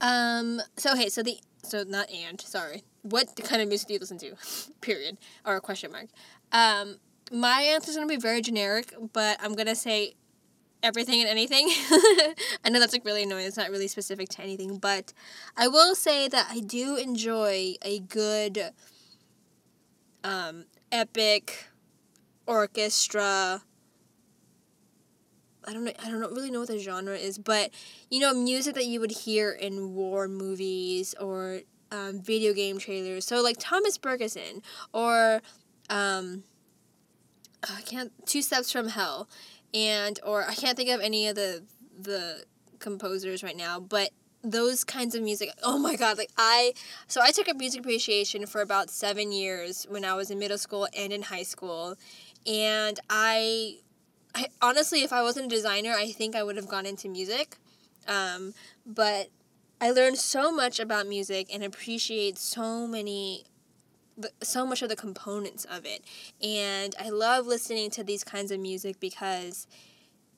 um 0.00 0.60
so 0.76 0.92
okay, 0.92 1.08
so 1.08 1.22
the 1.22 1.38
so 1.62 1.84
not 1.84 2.10
and 2.10 2.40
sorry. 2.40 2.84
What 3.02 3.36
kind 3.44 3.62
of 3.62 3.68
music 3.68 3.88
do 3.88 3.94
you 3.94 4.00
listen 4.00 4.18
to? 4.18 4.34
Period 4.80 5.18
or 5.44 5.60
question 5.60 5.92
mark. 5.92 6.08
Um 6.52 6.96
my 7.32 7.62
answer 7.62 7.90
is 7.90 7.96
to 7.96 8.06
be 8.06 8.20
very 8.20 8.42
generic, 8.42 8.94
but 9.12 9.38
I'm 9.42 9.54
to 9.66 9.74
say 9.74 10.14
everything 10.84 11.20
and 11.20 11.28
anything. 11.28 11.66
I 12.64 12.68
know 12.70 12.78
that's 12.78 12.92
like 12.92 13.04
really 13.04 13.24
annoying. 13.24 13.46
It's 13.46 13.56
not 13.56 13.70
really 13.70 13.88
specific 13.88 14.28
to 14.30 14.42
anything, 14.42 14.76
but 14.76 15.12
I 15.56 15.66
will 15.66 15.94
say 15.94 16.28
that 16.28 16.46
I 16.50 16.60
do 16.60 16.96
enjoy 16.96 17.74
a 17.82 18.00
good 18.00 18.70
um, 20.22 20.66
epic 20.92 21.66
orchestra. 22.46 23.62
I 25.66 25.72
don't 25.72 25.84
know. 25.84 25.92
I 26.04 26.10
don't 26.10 26.20
really 26.20 26.50
know 26.50 26.60
what 26.60 26.68
the 26.68 26.78
genre 26.78 27.16
is, 27.16 27.38
but 27.38 27.70
you 28.10 28.20
know, 28.20 28.34
music 28.34 28.74
that 28.74 28.84
you 28.84 29.00
would 29.00 29.10
hear 29.10 29.50
in 29.50 29.94
war 29.94 30.28
movies 30.28 31.14
or 31.18 31.60
um, 31.90 32.20
video 32.20 32.52
game 32.52 32.78
trailers. 32.78 33.24
So 33.24 33.42
like 33.42 33.56
Thomas 33.58 33.96
Bergersen 33.96 34.62
or 34.92 35.40
um, 35.88 36.44
I 37.62 37.80
can't. 37.82 38.12
Two 38.26 38.42
Steps 38.42 38.70
from 38.70 38.88
Hell 38.88 39.28
and 39.74 40.18
or 40.24 40.44
I 40.48 40.54
can't 40.54 40.76
think 40.76 40.90
of 40.90 41.00
any 41.00 41.28
of 41.28 41.34
the 41.34 41.64
the 41.98 42.44
composers 42.78 43.42
right 43.42 43.56
now, 43.56 43.80
but 43.80 44.10
those 44.42 44.84
kinds 44.84 45.14
of 45.14 45.22
music. 45.22 45.50
Oh 45.62 45.78
my 45.78 45.96
god, 45.96 46.18
like 46.18 46.30
I 46.36 46.74
so 47.08 47.20
I 47.20 47.32
took 47.32 47.48
a 47.48 47.54
music 47.54 47.80
appreciation 47.80 48.46
for 48.46 48.60
about 48.60 48.90
7 48.90 49.32
years 49.32 49.86
when 49.88 50.04
I 50.04 50.14
was 50.14 50.30
in 50.30 50.38
middle 50.38 50.58
school 50.58 50.86
and 50.96 51.12
in 51.12 51.22
high 51.22 51.42
school. 51.42 51.96
And 52.46 53.00
I 53.10 53.78
I 54.34 54.48
honestly 54.62 55.02
if 55.02 55.12
I 55.12 55.22
wasn't 55.22 55.46
a 55.46 55.48
designer, 55.48 55.92
I 55.92 56.12
think 56.12 56.36
I 56.36 56.42
would 56.42 56.56
have 56.56 56.68
gone 56.68 56.86
into 56.86 57.08
music. 57.08 57.56
Um, 58.06 58.54
but 58.86 59.28
I 59.80 59.90
learned 59.90 60.18
so 60.18 60.52
much 60.52 60.78
about 60.78 61.06
music 61.06 61.48
and 61.52 61.64
appreciate 61.64 62.38
so 62.38 62.86
many 62.86 63.44
so 64.42 64.66
much 64.66 64.82
of 64.82 64.88
the 64.88 64.96
components 64.96 65.64
of 65.64 65.84
it. 65.84 66.04
And 66.42 66.94
I 67.00 67.10
love 67.10 67.46
listening 67.46 67.90
to 67.90 68.04
these 68.04 68.24
kinds 68.24 68.50
of 68.50 68.60
music 68.60 69.00
because 69.00 69.66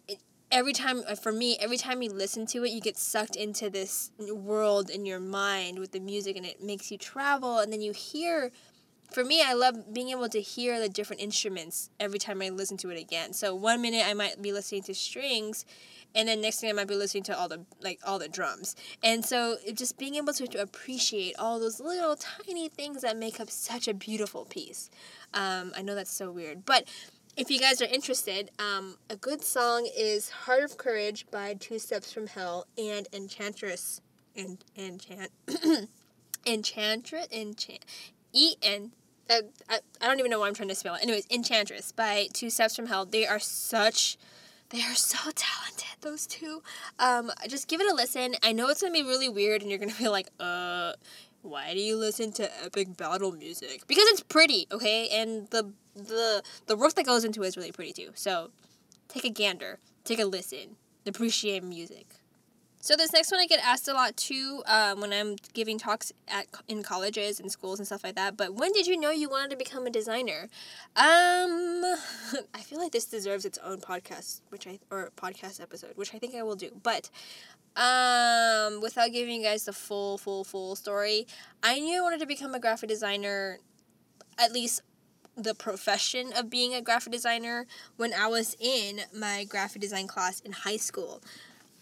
it, 0.09 0.19
every 0.51 0.73
time, 0.73 1.03
uh, 1.09 1.15
for 1.15 1.33
me, 1.33 1.57
every 1.61 1.77
time 1.77 2.03
you 2.03 2.11
listen 2.11 2.47
to 2.47 2.65
it, 2.65 2.71
you 2.71 2.81
get 2.81 2.97
sucked 2.97 3.37
into 3.37 3.69
this 3.71 4.11
world 4.19 4.91
in 4.91 5.07
your 5.07 5.21
mind 5.21 5.79
with 5.79 5.93
the 5.93 6.01
music 6.01 6.37
and 6.37 6.47
it 6.47 6.63
makes 6.63 6.91
you 6.91 6.99
travel. 6.99 7.59
And 7.59 7.73
then 7.73 7.81
you 7.81 7.93
hear, 7.93 8.51
for 9.13 9.25
me, 9.25 9.43
I 9.45 9.53
love 9.53 9.93
being 9.93 10.11
able 10.11 10.29
to 10.31 10.41
hear 10.41 10.81
the 10.81 10.89
different 10.89 11.23
instruments 11.23 11.91
every 12.01 12.19
time 12.19 12.43
I 12.43 12.49
listen 12.49 12.77
to 12.79 12.91
it 12.91 13.01
again. 13.01 13.33
So 13.33 13.55
one 13.55 13.83
minute 13.83 14.05
I 14.07 14.15
might 14.15 14.41
be 14.41 14.53
listening 14.53 14.83
to 14.85 14.95
strings 14.95 15.65
and 16.17 16.27
then 16.27 16.41
next 16.41 16.61
thing 16.61 16.71
I 16.71 16.73
might 16.73 16.89
be 16.89 16.97
listening 16.97 17.23
to 17.25 17.39
all 17.39 17.49
the 17.49 17.65
like 17.81 18.01
all 18.05 18.19
the 18.19 18.29
drums. 18.29 18.75
And 19.05 19.25
so 19.25 19.59
just 19.75 19.99
being 19.99 20.17
able 20.17 20.33
to, 20.33 20.47
to 20.49 20.63
appreciate 20.63 21.37
all 21.39 21.61
those 21.61 21.79
little 21.79 22.17
tiny 22.17 22.69
things 22.69 23.03
that 23.03 23.17
make 23.17 23.39
up 23.39 23.51
such 23.51 23.87
a 23.87 23.95
beautiful 23.95 24.47
piece. 24.47 24.91
Um, 25.35 25.73
I 25.77 25.83
know 25.83 25.95
that's 25.95 26.11
so 26.11 26.33
weird, 26.33 26.65
but 26.65 26.89
if 27.37 27.51
you 27.51 27.61
guys 27.61 27.83
are 27.83 27.87
interested, 27.87 28.51
um, 28.59 28.97
a 29.11 29.17
good 29.17 29.45
song 29.45 29.89
is 29.97 30.31
"Heart 30.31 30.65
of 30.65 30.79
Courage" 30.79 31.27
by 31.31 31.55
Two 31.55 31.79
Steps 31.79 32.13
from 32.13 32.27
Hell 32.27 32.67
and 32.79 33.07
"Enchantress" 33.13 34.01
and 34.35 34.59
enchant 34.77 35.31
enchantress 36.47 37.27
enchant 37.33 37.85
e 38.33 38.55
n 38.63 38.93
uh, 39.29 39.41
I, 39.69 39.81
I 40.01 40.07
don't 40.07 40.19
even 40.19 40.31
know 40.31 40.41
why 40.41 40.47
I'm 40.47 40.55
trying 40.55 40.69
to 40.69 40.75
spell 40.75 40.95
it. 40.95 41.03
Anyways, 41.03 41.27
Enchantress 41.31 41.91
by 41.91 42.29
Two 42.33 42.49
Steps 42.49 42.77
from 42.77 42.87
Hell. 42.87 43.05
They 43.05 43.27
are 43.27 43.41
such 43.41 44.17
they 44.71 44.83
are 44.83 44.95
so 44.95 45.19
talented, 45.35 45.97
those 46.01 46.27
two. 46.27 46.63
Um, 46.99 47.31
just 47.49 47.69
give 47.69 47.81
it 47.81 47.91
a 47.91 47.95
listen. 47.95 48.35
I 48.43 48.53
know 48.53 48.69
it's 48.69 48.83
gonna 48.83 48.93
be 48.93 49.03
really 49.03 49.29
weird, 49.29 49.63
and 49.63 49.71
you're 49.71 49.79
gonna 49.79 49.93
be 49.99 50.09
like, 50.09 50.29
uh, 50.41 50.93
why 51.43 51.75
do 51.75 51.81
you 51.81 51.97
listen 51.97 52.33
to 52.33 52.65
epic 52.65 52.97
battle 52.97 53.33
music? 53.33 53.87
Because 53.87 54.05
it's 54.09 54.23
pretty, 54.23 54.67
okay, 54.73 55.09
and 55.09 55.49
the 55.51 55.73
the 55.95 56.43
the 56.67 56.77
work 56.77 56.95
that 56.95 57.07
goes 57.07 57.25
into 57.25 57.43
it 57.43 57.49
is 57.49 57.57
really 57.57 57.73
pretty 57.73 57.93
too. 57.93 58.11
So, 58.15 58.51
take 59.09 59.25
a 59.25 59.31
gander, 59.31 59.79
take 60.05 60.19
a 60.19 60.25
listen, 60.25 60.77
appreciate 61.07 61.63
music. 61.63 62.17
So 62.81 62.95
this 62.95 63.13
next 63.13 63.33
one 63.33 63.41
I 63.41 63.47
get 63.47 63.59
asked 63.65 63.89
a 63.89 63.93
lot 63.95 64.17
too 64.17 64.63
um, 64.67 65.01
when 65.01 65.13
I'm 65.13 65.37
giving 65.55 65.79
talks 65.79 66.13
at 66.29 66.47
in 66.69 66.83
colleges 66.83 67.41
and 67.41 67.51
schools 67.51 67.81
and 67.81 67.87
stuff 67.87 68.05
like 68.05 68.15
that. 68.15 68.37
But 68.37 68.55
when 68.55 68.73
did 68.73 68.87
you 68.87 68.99
know 68.99 69.11
you 69.11 69.29
wanted 69.29 69.51
to 69.51 69.57
become 69.57 69.87
a 69.87 69.91
designer? 69.91 70.49
Um, 70.95 71.83
I 72.55 72.61
feel 72.63 72.79
like 72.79 72.93
this 72.93 73.07
deserves 73.07 73.45
its 73.45 73.59
own 73.59 73.79
podcast, 73.79 74.41
which 74.51 74.67
I 74.67 74.79
or 74.91 75.11
podcast 75.17 75.61
episode, 75.61 75.97
which 75.97 76.15
I 76.15 76.19
think 76.19 76.35
I 76.35 76.43
will 76.43 76.55
do. 76.55 76.71
But 76.83 77.11
um, 77.77 78.81
without 78.81 79.11
giving 79.13 79.41
you 79.41 79.47
guys 79.47 79.65
the 79.65 79.73
full, 79.73 80.17
full, 80.17 80.45
full 80.45 80.77
story, 80.77 81.27
I 81.63 81.81
knew 81.81 81.99
I 81.99 82.03
wanted 82.03 82.21
to 82.21 82.27
become 82.27 82.55
a 82.55 82.61
graphic 82.61 82.89
designer, 82.89 83.59
at 84.39 84.53
least 84.53 84.83
the 85.37 85.55
profession 85.55 86.33
of 86.35 86.49
being 86.49 86.75
a 86.75 86.81
graphic 86.81 87.13
designer 87.13 87.67
when 87.97 88.15
I 88.15 88.27
was 88.29 88.57
in 88.59 89.01
my 89.15 89.45
graphic 89.45 89.83
design 89.83 90.07
class 90.07 90.41
in 90.41 90.53
high 90.53 90.79
school. 90.79 91.21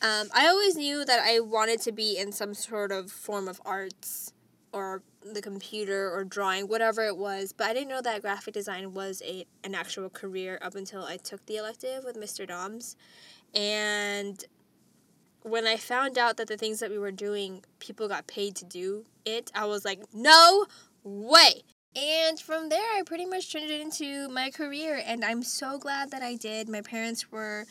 Um, 0.02 0.28
I 0.34 0.48
always 0.48 0.76
knew 0.76 1.04
that 1.04 1.20
I 1.24 1.40
wanted 1.40 1.80
to 1.82 1.92
be 1.92 2.18
in 2.18 2.32
some 2.32 2.54
sort 2.54 2.92
of 2.92 3.10
form 3.10 3.48
of 3.48 3.60
arts 3.64 4.32
or 4.72 5.02
the 5.22 5.40
computer 5.40 6.10
or 6.10 6.24
drawing, 6.24 6.68
whatever 6.68 7.04
it 7.06 7.16
was, 7.16 7.52
but 7.52 7.68
I 7.68 7.72
didn't 7.72 7.88
know 7.88 8.02
that 8.02 8.20
graphic 8.20 8.52
design 8.52 8.92
was 8.92 9.22
a 9.24 9.46
an 9.62 9.74
actual 9.74 10.10
career 10.10 10.58
up 10.60 10.74
until 10.74 11.04
I 11.04 11.16
took 11.16 11.46
the 11.46 11.56
elective 11.56 12.04
with 12.04 12.16
Mr. 12.16 12.46
Doms. 12.46 12.96
And 13.54 14.44
when 15.42 15.66
I 15.66 15.76
found 15.76 16.18
out 16.18 16.36
that 16.38 16.48
the 16.48 16.56
things 16.56 16.80
that 16.80 16.90
we 16.90 16.98
were 16.98 17.12
doing, 17.12 17.64
people 17.78 18.08
got 18.08 18.26
paid 18.26 18.56
to 18.56 18.64
do 18.64 19.04
it, 19.24 19.50
I 19.54 19.66
was 19.66 19.84
like, 19.84 20.02
no 20.12 20.66
way. 21.04 21.62
And 21.96 22.40
from 22.40 22.70
there, 22.70 22.80
I 22.80 23.02
pretty 23.06 23.26
much 23.26 23.52
turned 23.52 23.70
it 23.70 23.80
into 23.80 24.28
my 24.28 24.50
career, 24.50 25.00
and 25.06 25.24
I'm 25.24 25.44
so 25.44 25.78
glad 25.78 26.10
that 26.10 26.22
I 26.22 26.34
did. 26.34 26.68
My 26.68 26.80
parents 26.80 27.30
were 27.30 27.66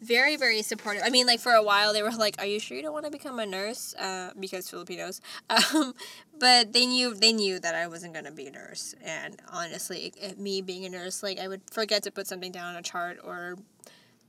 very 0.00 0.36
very 0.36 0.62
supportive. 0.62 1.02
I 1.04 1.10
mean 1.10 1.26
like 1.26 1.40
for 1.40 1.52
a 1.52 1.62
while 1.62 1.92
they 1.92 2.02
were 2.02 2.10
like 2.10 2.36
are 2.38 2.46
you 2.46 2.60
sure 2.60 2.76
you 2.76 2.82
don't 2.82 2.92
want 2.92 3.04
to 3.06 3.10
become 3.10 3.38
a 3.38 3.46
nurse? 3.46 3.94
Uh, 3.94 4.30
because 4.38 4.68
filipinos. 4.68 5.20
Um, 5.74 5.94
but 6.38 6.72
they 6.72 6.84
knew 6.86 7.14
they 7.14 7.32
knew 7.32 7.58
that 7.58 7.74
i 7.74 7.86
wasn't 7.86 8.12
going 8.12 8.26
to 8.26 8.32
be 8.32 8.46
a 8.46 8.50
nurse. 8.50 8.94
And 9.02 9.40
honestly 9.52 10.12
it, 10.16 10.38
me 10.38 10.60
being 10.60 10.84
a 10.84 10.88
nurse 10.88 11.22
like 11.22 11.38
i 11.38 11.48
would 11.48 11.62
forget 11.70 12.02
to 12.04 12.10
put 12.10 12.26
something 12.26 12.52
down 12.52 12.74
on 12.74 12.76
a 12.76 12.82
chart 12.82 13.18
or 13.24 13.56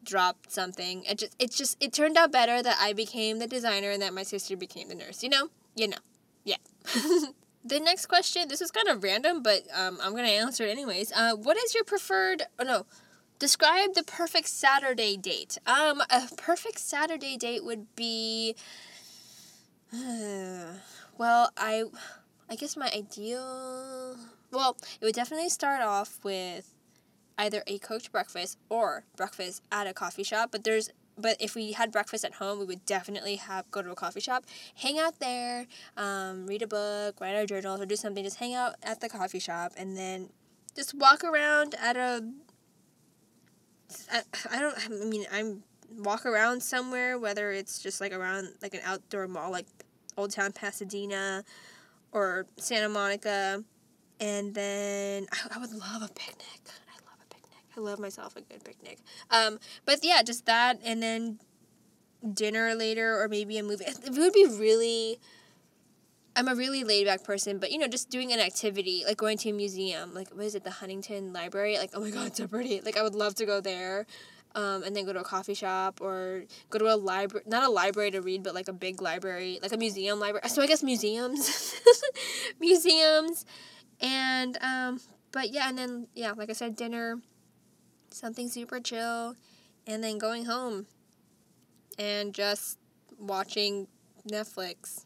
drop 0.04 0.38
something. 0.48 1.04
It 1.04 1.18
just 1.20 1.36
it 1.40 1.52
just 1.52 1.78
it 1.82 1.92
turned 1.94 2.18
out 2.18 2.32
better 2.32 2.64
that 2.64 2.78
i 2.80 2.94
became 2.94 3.40
the 3.40 3.48
designer 3.48 3.92
and 3.92 4.02
that 4.02 4.14
my 4.14 4.24
sister 4.24 4.56
became 4.56 4.88
the 4.88 4.96
nurse 4.96 5.22
you 5.24 5.30
know? 5.30 5.50
You 5.76 5.90
know. 5.90 5.98
Yeah. 6.44 6.58
The 7.66 7.82
next 7.82 8.06
question 8.06 8.48
this 8.48 8.62
is 8.62 8.72
kind 8.72 8.88
of 8.88 9.04
random 9.04 9.44
but 9.44 9.64
um, 9.76 9.98
i'm 10.02 10.12
going 10.14 10.26
to 10.26 10.32
answer 10.32 10.64
it 10.64 10.70
anyways. 10.70 11.12
Uh, 11.12 11.36
what 11.36 11.58
is 11.58 11.76
your 11.76 11.84
preferred 11.84 12.44
oh 12.60 12.64
no 12.64 12.86
Describe 13.40 13.94
the 13.94 14.04
perfect 14.04 14.48
Saturday 14.48 15.16
date. 15.16 15.58
Um, 15.68 16.02
a 16.10 16.28
perfect 16.38 16.80
Saturday 16.80 17.38
date 17.38 17.64
would 17.64 17.96
be. 17.96 18.56
well, 19.94 21.52
I, 21.56 21.84
I 22.50 22.56
guess 22.56 22.76
my 22.76 22.92
ideal. 22.96 24.18
Well, 24.52 24.78
it 25.00 25.06
would 25.06 25.16
definitely 25.16 25.50
start 25.50 25.82
off 25.82 26.20
with 26.24 26.74
either 27.38 27.62
a 27.68 27.78
cooked 27.78 28.12
breakfast 28.12 28.58
or 28.70 29.04
breakfast 29.16 29.62
at 29.72 29.86
a 29.86 29.94
coffee 29.94 30.24
shop. 30.24 30.50
But 30.52 30.64
there's 30.64 30.90
but 31.18 31.38
if 31.40 31.56
we 31.56 31.72
had 31.72 31.92
breakfast 31.92 32.24
at 32.24 32.36
home, 32.36 32.60
we 32.60 32.66
would 32.66 32.86
definitely 32.86 33.38
have 33.38 33.70
go 33.72 33.82
to 33.82 33.92
a 33.92 33.96
coffee 33.96 34.20
shop, 34.20 34.46
hang 34.76 35.00
out 35.00 35.20
there, 35.20 35.66
um, 35.96 36.46
read 36.46 36.62
a 36.62 36.68
book, 36.68 37.20
write 37.20 37.36
our 37.36 37.46
journals, 37.46 37.82
or 37.82 37.86
do 37.86 37.96
something. 37.96 38.24
Just 38.24 38.38
hang 38.38 38.54
out 38.54 38.76
at 38.84 39.02
the 39.02 39.10
coffee 39.10 39.40
shop, 39.40 39.74
and 39.78 39.98
then 39.98 40.30
just 40.76 40.94
walk 40.94 41.24
around 41.24 41.76
at 41.82 41.98
a 41.98 42.24
I, 44.12 44.22
I 44.52 44.60
don't 44.60 44.76
I 44.86 44.88
mean 44.90 45.26
I'm 45.32 45.64
walk 45.98 46.26
around 46.26 46.62
somewhere 46.62 47.18
whether 47.18 47.52
it's 47.52 47.80
just 47.80 48.02
like 48.02 48.14
around 48.14 48.50
like 48.62 48.74
an 48.74 48.82
outdoor 48.84 49.28
mall 49.28 49.52
like 49.52 49.68
Old 50.18 50.32
Town 50.32 50.52
Pasadena 50.52 51.44
or 52.12 52.46
Santa 52.58 52.90
Monica 52.90 53.64
and 54.20 54.54
then 54.54 55.28
I, 55.32 55.56
I 55.56 55.60
would 55.60 55.72
love 55.72 56.02
a 56.02 56.10
picnic. 56.14 56.62
I 56.66 56.98
love 57.06 57.20
a 57.24 57.34
picnic. 57.34 57.60
I 57.76 57.80
love 57.80 58.00
myself 58.00 58.36
a 58.36 58.42
good 58.42 58.64
picnic. 58.64 59.00
Um 59.32 59.60
but 59.86 60.00
yeah, 60.04 60.22
just 60.24 60.46
that 60.46 60.80
and 60.84 61.02
then 61.02 61.40
dinner 62.34 62.76
later 62.76 63.22
or 63.22 63.28
maybe 63.28 63.58
a 63.58 63.64
movie. 63.64 63.86
It 63.86 64.18
would 64.18 64.34
be 64.34 64.48
really 64.50 65.20
I'm 66.38 66.48
a 66.48 66.54
really 66.54 66.84
laid 66.84 67.08
back 67.08 67.24
person, 67.24 67.58
but 67.58 67.72
you 67.72 67.80
know, 67.80 67.88
just 67.88 68.12
doing 68.12 68.32
an 68.32 68.40
activity, 68.40 69.04
like 69.08 69.18
going 69.18 69.40
to 69.40 69.50
a 69.50 69.54
museum, 69.54 70.14
like 70.14 70.30
what 70.30 70.46
is 70.46 70.54
it, 70.54 70.64
the 70.64 70.70
Huntington 70.70 71.34
Library? 71.34 71.80
Like, 71.80 71.90
oh 71.96 72.00
my 72.00 72.12
god, 72.12 72.36
so 72.36 72.48
pretty. 72.48 72.80
Like 72.80 72.96
I 72.96 73.02
would 73.02 73.16
love 73.16 73.34
to 73.36 73.46
go 73.46 73.60
there. 73.60 74.06
Um, 74.54 74.84
and 74.84 74.96
then 74.96 75.04
go 75.06 75.14
to 75.14 75.20
a 75.20 75.24
coffee 75.24 75.56
shop 75.56 76.00
or 76.00 76.44
go 76.70 76.80
to 76.80 76.92
a 76.92 76.96
library 76.96 77.44
not 77.48 77.64
a 77.64 77.70
library 77.70 78.10
to 78.12 78.22
read 78.22 78.42
but 78.42 78.56
like 78.56 78.68
a 78.68 78.74
big 78.74 79.02
library 79.02 79.60
like 79.62 79.74
a 79.74 79.78
museum 79.78 80.20
library 80.20 80.48
so 80.50 80.64
i 80.64 80.68
guess 80.68 80.82
museums 80.82 81.76
museums 82.60 83.46
and 84.00 84.58
um 84.62 85.00
but 85.32 85.52
yeah 85.52 85.70
and 85.70 85.78
then 85.78 86.08
yeah 86.16 86.32
like 86.32 86.50
i 86.50 86.54
said 86.54 86.76
dinner 86.76 87.20
something 88.10 88.48
super 88.48 88.80
chill 88.80 89.36
and 89.86 90.04
then 90.04 90.18
going 90.18 90.46
home 90.46 90.88
and 92.00 92.34
just 92.34 92.80
watching 93.20 93.86
netflix 94.28 95.06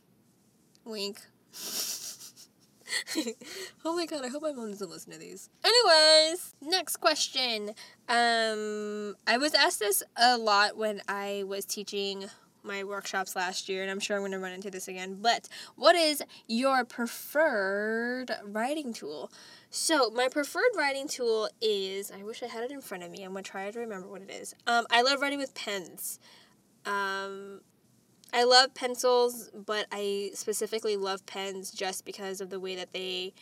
Wink. 0.85 1.19
oh 3.85 3.95
my 3.95 4.05
god, 4.05 4.25
I 4.25 4.27
hope 4.27 4.41
my 4.41 4.51
mom 4.51 4.69
doesn't 4.71 4.89
listen 4.89 5.13
to 5.13 5.19
these. 5.19 5.50
Anyways, 5.63 6.55
next 6.61 6.97
question. 6.97 7.69
Um, 8.09 9.15
I 9.27 9.38
was 9.38 9.53
asked 9.53 9.79
this 9.79 10.03
a 10.17 10.38
lot 10.38 10.77
when 10.77 11.01
I 11.07 11.43
was 11.47 11.65
teaching 11.65 12.25
my 12.63 12.83
workshops 12.83 13.35
last 13.35 13.69
year, 13.69 13.81
and 13.81 13.91
I'm 13.91 14.00
sure 14.00 14.15
I'm 14.15 14.21
going 14.21 14.31
to 14.33 14.39
run 14.39 14.51
into 14.51 14.69
this 14.69 14.88
again. 14.88 15.17
But 15.21 15.47
what 15.75 15.95
is 15.95 16.23
your 16.47 16.83
preferred 16.85 18.31
writing 18.43 18.93
tool? 18.93 19.31
So, 19.69 20.09
my 20.09 20.27
preferred 20.27 20.71
writing 20.75 21.07
tool 21.07 21.50
is 21.61 22.11
I 22.11 22.23
wish 22.23 22.43
I 22.43 22.47
had 22.47 22.63
it 22.63 22.71
in 22.71 22.81
front 22.81 23.03
of 23.03 23.11
me. 23.11 23.23
I'm 23.23 23.31
going 23.31 23.43
to 23.43 23.50
try 23.50 23.69
to 23.69 23.79
remember 23.79 24.07
what 24.07 24.21
it 24.21 24.29
is. 24.29 24.53
Um, 24.67 24.85
I 24.91 25.01
love 25.01 25.21
writing 25.21 25.39
with 25.39 25.55
pens. 25.55 26.19
Um, 26.85 27.61
I 28.33 28.43
love 28.43 28.73
pencils, 28.73 29.50
but 29.53 29.88
I 29.91 30.31
specifically 30.33 30.95
love 30.95 31.25
pens 31.25 31.71
just 31.71 32.05
because 32.05 32.39
of 32.39 32.50
the 32.50 32.59
way 32.59 32.75
that 32.75 32.93
they 32.93 33.33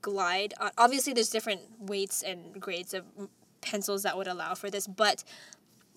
glide. 0.00 0.54
Obviously, 0.78 1.12
there's 1.12 1.30
different 1.30 1.60
weights 1.78 2.22
and 2.22 2.60
grades 2.60 2.94
of 2.94 3.04
pencils 3.60 4.04
that 4.04 4.16
would 4.16 4.28
allow 4.28 4.54
for 4.54 4.70
this, 4.70 4.86
but 4.86 5.24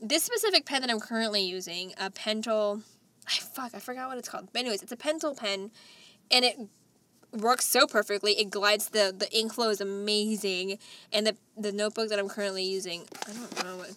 this 0.02 0.24
specific 0.24 0.66
pen 0.66 0.82
that 0.82 0.90
I'm 0.90 1.00
currently 1.00 1.42
using, 1.42 1.94
a 1.98 2.10
Pentel, 2.10 2.82
I 3.28 3.34
fuck, 3.34 3.72
I 3.74 3.80
forgot 3.80 4.10
what 4.10 4.18
it's 4.18 4.28
called. 4.28 4.50
But 4.52 4.62
anyways, 4.62 4.82
it's 4.82 4.92
a 4.92 4.98
Pentel 4.98 5.38
pen, 5.38 5.72
and 6.30 6.44
it 6.44 6.58
works 7.32 7.66
so 7.66 7.88
perfectly. 7.88 8.34
It 8.34 8.50
glides 8.50 8.90
the 8.90 9.14
the 9.18 9.32
ink 9.32 9.54
flow 9.54 9.70
is 9.70 9.80
amazing, 9.80 10.80
and 11.14 11.26
the 11.28 11.38
the 11.56 11.72
notebook 11.72 12.10
that 12.10 12.20
I'm 12.20 12.28
currently 12.28 12.64
using, 12.64 13.08
I 13.28 13.32
don't 13.32 13.64
know 13.64 13.78
what 13.78 13.92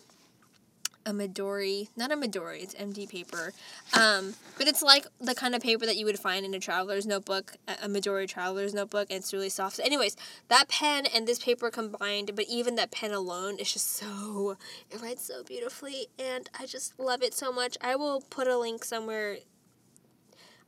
a 1.07 1.13
Midori, 1.13 1.89
not 1.97 2.11
a 2.11 2.17
Midori, 2.17 2.63
it's 2.63 2.75
MD 2.75 3.09
paper. 3.09 3.53
Um, 3.93 4.35
but 4.59 4.67
it's 4.67 4.83
like 4.83 5.07
the 5.21 5.35
kind 5.35 5.55
of 5.55 5.63
paper 5.63 5.87
that 5.87 5.97
you 5.97 6.07
would 6.07 6.19
find 6.19 6.45
in 6.45 6.55
a 6.55 6.61
traveler's 6.61 7.07
notebook, 7.07 7.57
a 7.69 7.89
Midori 7.89 8.29
traveler's 8.29 8.75
notebook, 8.75 9.09
and 9.11 9.19
it's 9.19 9.33
really 9.33 9.49
soft. 9.49 9.79
anyways, 9.81 10.17
that 10.49 10.69
pen 10.69 11.07
and 11.07 11.27
this 11.27 11.39
paper 11.39 11.71
combined, 11.71 12.33
but 12.35 12.47
even 12.49 12.75
that 12.77 12.91
pen 12.91 13.13
alone 13.13 13.59
is 13.59 13.73
just 13.73 13.91
so, 13.91 14.57
it 14.91 15.01
writes 15.01 15.25
so 15.25 15.43
beautifully, 15.43 16.09
and 16.19 16.49
I 16.59 16.67
just 16.67 16.99
love 16.99 17.23
it 17.23 17.35
so 17.35 17.53
much. 17.53 17.77
I 17.81 17.97
will 17.97 18.23
put 18.23 18.49
a 18.49 18.57
link 18.57 18.85
somewhere 18.85 19.39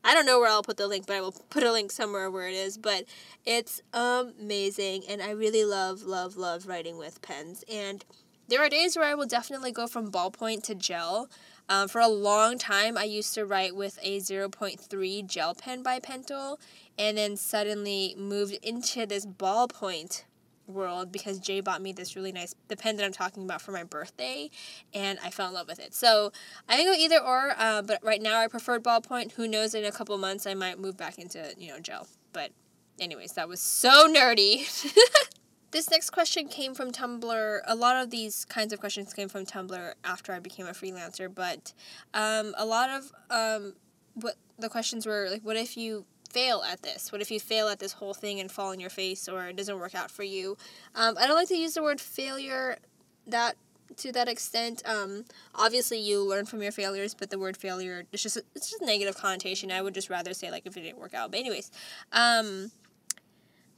I 0.06 0.14
don't 0.14 0.24
know 0.24 0.38
where 0.38 0.48
I'll 0.48 0.62
put 0.62 0.76
the 0.76 0.86
link, 0.86 1.04
but 1.04 1.16
I 1.16 1.20
will 1.20 1.32
put 1.32 1.64
a 1.64 1.72
link 1.72 1.90
somewhere 1.90 2.30
where 2.30 2.46
it 2.46 2.54
is. 2.54 2.78
But 2.78 3.06
it's 3.44 3.82
amazing, 3.92 5.02
and 5.08 5.20
I 5.20 5.30
really 5.30 5.64
love, 5.64 6.04
love, 6.04 6.36
love 6.36 6.68
writing 6.68 6.96
with 6.96 7.20
pens. 7.22 7.64
And 7.68 8.04
there 8.48 8.62
are 8.62 8.68
days 8.68 8.96
where 8.96 9.06
I 9.06 9.14
will 9.14 9.26
definitely 9.26 9.72
go 9.72 9.86
from 9.86 10.10
ballpoint 10.10 10.62
to 10.64 10.74
gel. 10.74 11.28
Um, 11.68 11.88
for 11.88 12.00
a 12.00 12.08
long 12.08 12.58
time, 12.58 12.96
I 12.96 13.04
used 13.04 13.34
to 13.34 13.44
write 13.44 13.74
with 13.74 13.98
a 14.02 14.18
0.3 14.20 15.26
gel 15.26 15.54
pen 15.54 15.82
by 15.82 15.98
Pentel, 15.98 16.58
and 16.96 17.18
then 17.18 17.36
suddenly 17.36 18.14
moved 18.16 18.54
into 18.62 19.04
this 19.04 19.26
ballpoint 19.26 20.24
world 20.68 21.12
because 21.12 21.38
Jay 21.38 21.60
bought 21.60 21.80
me 21.80 21.92
this 21.92 22.16
really 22.16 22.32
nice 22.32 22.54
the 22.68 22.76
pen 22.76 22.96
that 22.96 23.04
I'm 23.04 23.12
talking 23.12 23.44
about 23.44 23.60
for 23.60 23.72
my 23.72 23.84
birthday, 23.84 24.50
and 24.94 25.18
I 25.24 25.30
fell 25.30 25.48
in 25.48 25.54
love 25.54 25.68
with 25.68 25.80
it. 25.80 25.94
So 25.94 26.32
I 26.68 26.76
can 26.76 26.86
go 26.86 26.92
either 26.92 27.18
or, 27.18 27.54
uh, 27.58 27.82
but 27.82 28.02
right 28.02 28.22
now 28.22 28.38
I 28.38 28.48
prefer 28.48 28.78
ballpoint. 28.78 29.32
Who 29.32 29.48
knows? 29.48 29.74
In 29.74 29.84
a 29.84 29.92
couple 29.92 30.16
months, 30.18 30.46
I 30.46 30.54
might 30.54 30.78
move 30.78 30.96
back 30.96 31.18
into 31.18 31.52
you 31.58 31.68
know 31.68 31.80
gel. 31.80 32.06
But 32.32 32.52
anyways, 33.00 33.32
that 33.32 33.48
was 33.48 33.60
so 33.60 34.12
nerdy. 34.12 34.66
this 35.76 35.90
next 35.90 36.08
question 36.08 36.48
came 36.48 36.74
from 36.74 36.90
Tumblr. 36.90 37.60
A 37.66 37.74
lot 37.74 38.02
of 38.02 38.08
these 38.08 38.46
kinds 38.46 38.72
of 38.72 38.80
questions 38.80 39.12
came 39.12 39.28
from 39.28 39.44
Tumblr 39.44 39.92
after 40.04 40.32
I 40.32 40.38
became 40.38 40.66
a 40.66 40.70
freelancer, 40.70 41.32
but 41.32 41.74
um, 42.14 42.54
a 42.56 42.64
lot 42.64 42.88
of 42.88 43.12
um, 43.28 43.74
what 44.14 44.36
the 44.58 44.70
questions 44.70 45.04
were 45.04 45.28
like, 45.30 45.42
what 45.42 45.54
if 45.54 45.76
you 45.76 46.06
fail 46.30 46.62
at 46.62 46.80
this? 46.80 47.12
What 47.12 47.20
if 47.20 47.30
you 47.30 47.38
fail 47.38 47.68
at 47.68 47.78
this 47.78 47.92
whole 47.92 48.14
thing 48.14 48.40
and 48.40 48.50
fall 48.50 48.70
on 48.70 48.80
your 48.80 48.88
face 48.88 49.28
or 49.28 49.48
it 49.48 49.56
doesn't 49.56 49.78
work 49.78 49.94
out 49.94 50.10
for 50.10 50.22
you? 50.22 50.56
Um, 50.94 51.18
I 51.20 51.26
don't 51.26 51.36
like 51.36 51.48
to 51.48 51.58
use 51.58 51.74
the 51.74 51.82
word 51.82 52.00
failure 52.00 52.78
that 53.26 53.56
to 53.98 54.12
that 54.12 54.28
extent. 54.28 54.82
Um, 54.86 55.26
obviously, 55.54 55.98
you 55.98 56.22
learn 56.26 56.46
from 56.46 56.62
your 56.62 56.72
failures, 56.72 57.14
but 57.14 57.28
the 57.28 57.38
word 57.38 57.54
failure 57.54 58.04
it's 58.12 58.22
just 58.22 58.38
it's 58.54 58.70
just 58.70 58.80
negative 58.80 59.18
connotation. 59.18 59.70
I 59.70 59.82
would 59.82 59.92
just 59.92 60.08
rather 60.08 60.32
say 60.32 60.50
like 60.50 60.64
if 60.64 60.74
it 60.78 60.84
didn't 60.84 60.98
work 60.98 61.12
out. 61.12 61.32
But 61.32 61.40
anyways, 61.40 61.70
um, 62.12 62.70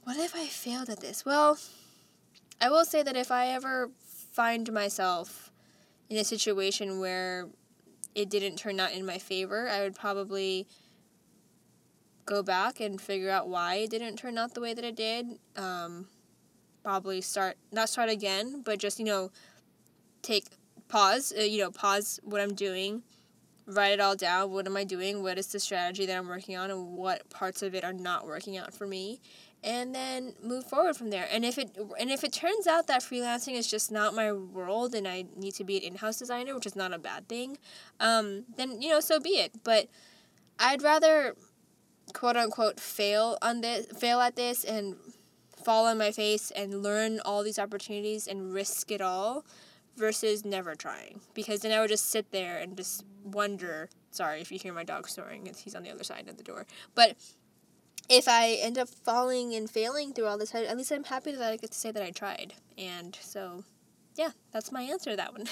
what 0.05 0.15
if 0.15 0.33
I 0.33 0.45
failed 0.45 0.89
at 0.89 1.01
this? 1.01 1.25
Well, 1.25 1.59
I 2.61 2.69
will 2.69 2.85
say 2.85 3.03
that 3.03 3.15
if 3.15 3.31
I 3.31 3.47
ever 3.47 3.89
find 4.31 4.71
myself 4.71 5.51
in 6.09 6.17
a 6.17 6.23
situation 6.23 6.99
where 6.99 7.47
it 8.15 8.29
didn't 8.29 8.57
turn 8.57 8.79
out 8.79 8.91
in 8.91 9.05
my 9.05 9.17
favor, 9.17 9.69
I 9.69 9.81
would 9.81 9.95
probably 9.95 10.67
go 12.25 12.43
back 12.43 12.79
and 12.79 12.99
figure 12.99 13.29
out 13.29 13.47
why 13.47 13.75
it 13.75 13.89
didn't 13.89 14.17
turn 14.17 14.37
out 14.37 14.53
the 14.53 14.61
way 14.61 14.73
that 14.73 14.83
it 14.83 14.95
did. 14.95 15.39
Um, 15.55 16.07
probably 16.83 17.21
start 17.21 17.57
not 17.71 17.89
start 17.89 18.09
again, 18.09 18.61
but 18.63 18.79
just 18.79 18.99
you 18.99 19.05
know 19.05 19.31
take 20.21 20.45
pause. 20.89 21.33
Uh, 21.37 21.43
you 21.43 21.59
know, 21.59 21.71
pause 21.71 22.19
what 22.23 22.41
I'm 22.41 22.53
doing, 22.53 23.03
write 23.65 23.93
it 23.93 23.99
all 23.99 24.15
down. 24.15 24.51
What 24.51 24.67
am 24.67 24.75
I 24.75 24.83
doing? 24.83 25.23
What 25.23 25.37
is 25.37 25.47
the 25.47 25.59
strategy 25.59 26.05
that 26.05 26.17
I'm 26.17 26.27
working 26.27 26.57
on, 26.57 26.71
and 26.71 26.93
what 26.93 27.29
parts 27.29 27.61
of 27.61 27.73
it 27.73 27.83
are 27.83 27.93
not 27.93 28.25
working 28.25 28.57
out 28.57 28.73
for 28.73 28.85
me? 28.85 29.21
And 29.61 29.93
then 29.93 30.35
move 30.41 30.65
forward 30.65 30.95
from 30.95 31.09
there. 31.09 31.27
And 31.29 31.43
if 31.43 31.57
it 31.57 31.77
and 31.99 32.09
if 32.09 32.23
it 32.23 32.31
turns 32.31 32.65
out 32.65 32.87
that 32.87 33.01
freelancing 33.01 33.55
is 33.55 33.69
just 33.69 33.91
not 33.91 34.15
my 34.15 34.31
world, 34.31 34.95
and 34.95 35.05
I 35.05 35.25
need 35.35 35.53
to 35.55 35.65
be 35.65 35.75
an 35.77 35.83
in-house 35.83 36.17
designer, 36.17 36.55
which 36.55 36.65
is 36.65 36.77
not 36.77 36.93
a 36.93 36.97
bad 36.97 37.27
thing, 37.27 37.57
um, 37.99 38.45
then 38.55 38.81
you 38.81 38.87
know 38.87 39.01
so 39.01 39.19
be 39.19 39.31
it. 39.31 39.51
But 39.65 39.89
I'd 40.59 40.81
rather 40.81 41.35
quote 42.13 42.37
unquote 42.37 42.79
fail 42.79 43.37
on 43.41 43.61
this 43.61 43.85
fail 43.97 44.19
at 44.21 44.35
this 44.35 44.63
and 44.63 44.95
fall 45.63 45.85
on 45.85 45.97
my 45.97 46.11
face 46.11 46.51
and 46.51 46.81
learn 46.81 47.19
all 47.25 47.43
these 47.43 47.59
opportunities 47.59 48.27
and 48.27 48.53
risk 48.53 48.91
it 48.91 49.01
all 49.01 49.45
versus 49.95 50.45
never 50.45 50.75
trying 50.75 51.19
because 51.33 51.59
then 51.61 51.71
I 51.71 51.81
would 51.81 51.89
just 51.89 52.09
sit 52.09 52.31
there 52.31 52.57
and 52.57 52.77
just 52.77 53.03
wonder 53.23 53.89
sorry 54.11 54.39
if 54.39 54.51
you 54.51 54.57
hear 54.57 54.73
my 54.73 54.83
dog 54.83 55.07
snoring 55.09 55.53
he's 55.57 55.75
on 55.75 55.83
the 55.83 55.91
other 55.91 56.03
side 56.03 56.27
of 56.29 56.37
the 56.37 56.43
door 56.43 56.65
but 56.95 57.15
if 58.09 58.27
I 58.27 58.57
end 58.61 58.77
up 58.77 58.89
falling 58.89 59.53
and 59.53 59.69
failing 59.69 60.13
through 60.13 60.25
all 60.25 60.37
this 60.37 60.53
at 60.53 60.75
least 60.75 60.91
I'm 60.91 61.03
happy 61.03 61.31
that 61.31 61.51
I 61.51 61.57
get 61.57 61.71
to 61.71 61.77
say 61.77 61.91
that 61.91 62.03
I 62.03 62.11
tried 62.11 62.53
and 62.77 63.17
so 63.21 63.63
yeah 64.15 64.31
that's 64.51 64.71
my 64.71 64.81
answer 64.81 65.11
to 65.11 65.17
that 65.17 65.33
one 65.33 65.45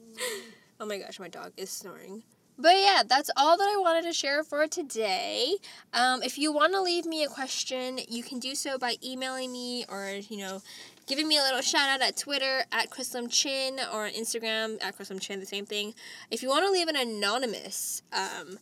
oh 0.80 0.86
my 0.86 0.98
gosh 0.98 1.20
my 1.20 1.28
dog 1.28 1.52
is 1.56 1.70
snoring 1.70 2.22
but 2.60 2.76
yeah, 2.76 3.04
that's 3.06 3.30
all 3.36 3.56
that 3.56 3.68
I 3.72 3.80
wanted 3.80 4.02
to 4.02 4.12
share 4.12 4.42
for 4.42 4.66
today. 4.66 5.54
Um, 5.92 6.24
if 6.24 6.36
you 6.36 6.52
want 6.52 6.72
to 6.72 6.82
leave 6.82 7.06
me 7.06 7.22
a 7.22 7.28
question, 7.28 8.00
you 8.08 8.24
can 8.24 8.40
do 8.40 8.56
so 8.56 8.76
by 8.76 8.96
emailing 9.02 9.52
me 9.52 9.84
or, 9.88 10.18
you 10.28 10.38
know, 10.38 10.60
giving 11.06 11.28
me 11.28 11.38
a 11.38 11.42
little 11.42 11.60
shout 11.60 11.88
out 11.88 12.02
at 12.02 12.16
Twitter 12.16 12.64
at 12.72 12.90
Krislam 12.90 13.30
Chin 13.30 13.78
or 13.92 14.06
on 14.06 14.10
Instagram 14.10 14.82
at 14.82 14.98
Krislam 14.98 15.20
Chin, 15.20 15.38
the 15.38 15.46
same 15.46 15.66
thing. 15.66 15.94
If 16.32 16.42
you 16.42 16.48
want 16.48 16.64
to 16.66 16.72
leave 16.72 16.88
an 16.88 16.96
anonymous 16.96 18.02
um, 18.12 18.58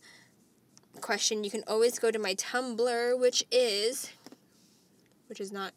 question, 1.01 1.43
you 1.43 1.51
can 1.51 1.63
always 1.67 1.99
go 1.99 2.11
to 2.11 2.19
my 2.19 2.35
Tumblr, 2.35 3.19
which 3.19 3.43
is, 3.51 4.11
which 5.27 5.39
is 5.39 5.51
not 5.51 5.73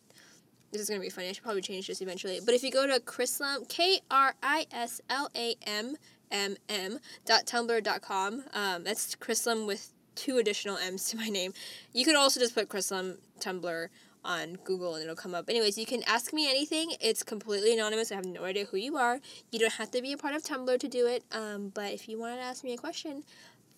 this 0.72 0.82
is 0.82 0.88
gonna 0.88 1.00
be 1.00 1.10
funny. 1.10 1.28
I 1.28 1.32
should 1.32 1.42
probably 1.42 1.62
change 1.62 1.88
this 1.88 2.00
eventually. 2.00 2.38
But 2.44 2.54
if 2.54 2.62
you 2.62 2.70
go 2.70 2.86
to 2.86 3.00
Krislam, 3.00 3.68
K 3.68 3.98
R 4.08 4.36
I 4.40 4.66
S 4.70 5.00
L 5.10 5.28
A 5.34 5.56
M 5.66 5.96
mm.tumblr.com. 6.30 8.44
Um, 8.54 8.84
that's 8.84 9.16
Krislam 9.16 9.66
with 9.66 9.92
two 10.14 10.38
additional 10.38 10.76
M's 10.78 11.08
to 11.10 11.16
my 11.16 11.28
name. 11.28 11.52
You 11.92 12.04
can 12.04 12.16
also 12.16 12.40
just 12.40 12.54
put 12.54 12.68
Krislam 12.68 13.18
Tumblr 13.40 13.88
on 14.22 14.58
Google 14.64 14.94
and 14.94 15.02
it'll 15.02 15.16
come 15.16 15.34
up. 15.34 15.48
Anyways, 15.48 15.78
you 15.78 15.86
can 15.86 16.02
ask 16.04 16.32
me 16.32 16.48
anything. 16.48 16.92
It's 17.00 17.22
completely 17.22 17.72
anonymous. 17.72 18.12
I 18.12 18.16
have 18.16 18.26
no 18.26 18.44
idea 18.44 18.66
who 18.66 18.76
you 18.76 18.96
are. 18.96 19.20
You 19.50 19.58
don't 19.58 19.72
have 19.72 19.90
to 19.92 20.02
be 20.02 20.12
a 20.12 20.16
part 20.16 20.34
of 20.34 20.42
Tumblr 20.42 20.78
to 20.78 20.88
do 20.88 21.06
it. 21.06 21.24
Um, 21.32 21.70
but 21.74 21.92
if 21.92 22.08
you 22.08 22.18
want 22.18 22.38
to 22.38 22.42
ask 22.42 22.62
me 22.62 22.74
a 22.74 22.76
question, 22.76 23.24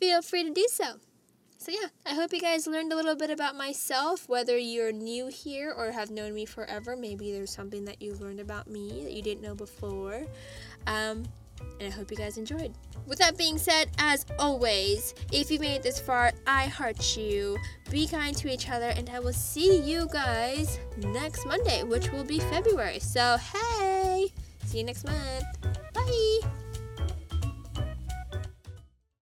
feel 0.01 0.21
free 0.21 0.45
to 0.45 0.53
do 0.53 0.67
so. 0.71 0.97
So, 1.63 1.71
yeah, 1.71 1.87
I 2.05 2.15
hope 2.15 2.33
you 2.33 2.41
guys 2.41 2.67
learned 2.67 2.93
a 2.93 2.97
little 2.97 3.15
bit 3.15 3.31
about 3.31 3.55
myself, 3.55 4.29
whether 4.29 4.59
you're 4.59 4.91
new 4.91 5.29
here 5.29 5.73
or 5.73 5.93
have 5.93 6.11
known 6.11 6.35
me 6.35 6.45
forever. 6.45 6.97
Maybe 6.97 7.31
there's 7.31 7.53
something 7.55 7.85
that 7.85 8.03
you 8.03 8.15
learned 8.15 8.41
about 8.41 8.67
me 8.67 9.05
that 9.05 9.13
you 9.13 9.23
didn't 9.23 9.43
know 9.43 9.55
before. 9.55 10.27
Um, 10.89 11.23
and 11.79 11.83
I 11.87 11.91
hope 11.91 12.11
you 12.11 12.17
guys 12.17 12.37
enjoyed. 12.37 12.75
With 13.07 13.21
that 13.21 13.39
being 13.39 13.59
said, 13.59 13.91
as 13.99 14.27
always, 14.41 15.15
if 15.31 15.53
you 15.53 15.61
made 15.61 15.77
it 15.77 15.83
this 15.85 16.01
far, 16.01 16.33
I 16.49 16.65
heart 16.65 17.17
you. 17.17 17.57
Be 17.93 18.09
kind 18.09 18.37
to 18.39 18.53
each 18.53 18.69
other, 18.69 18.89
and 18.97 19.09
I 19.11 19.21
will 19.21 19.33
see 19.33 19.81
you 19.83 20.09
guys 20.13 20.81
next 20.97 21.47
Monday, 21.47 21.85
which 21.85 22.11
will 22.11 22.25
be 22.25 22.41
February. 22.41 22.99
So, 22.99 23.37
hey, 23.37 24.33
see 24.65 24.79
you 24.79 24.85
next 24.85 25.05
month. 25.05 25.45
Bye. 25.95 26.41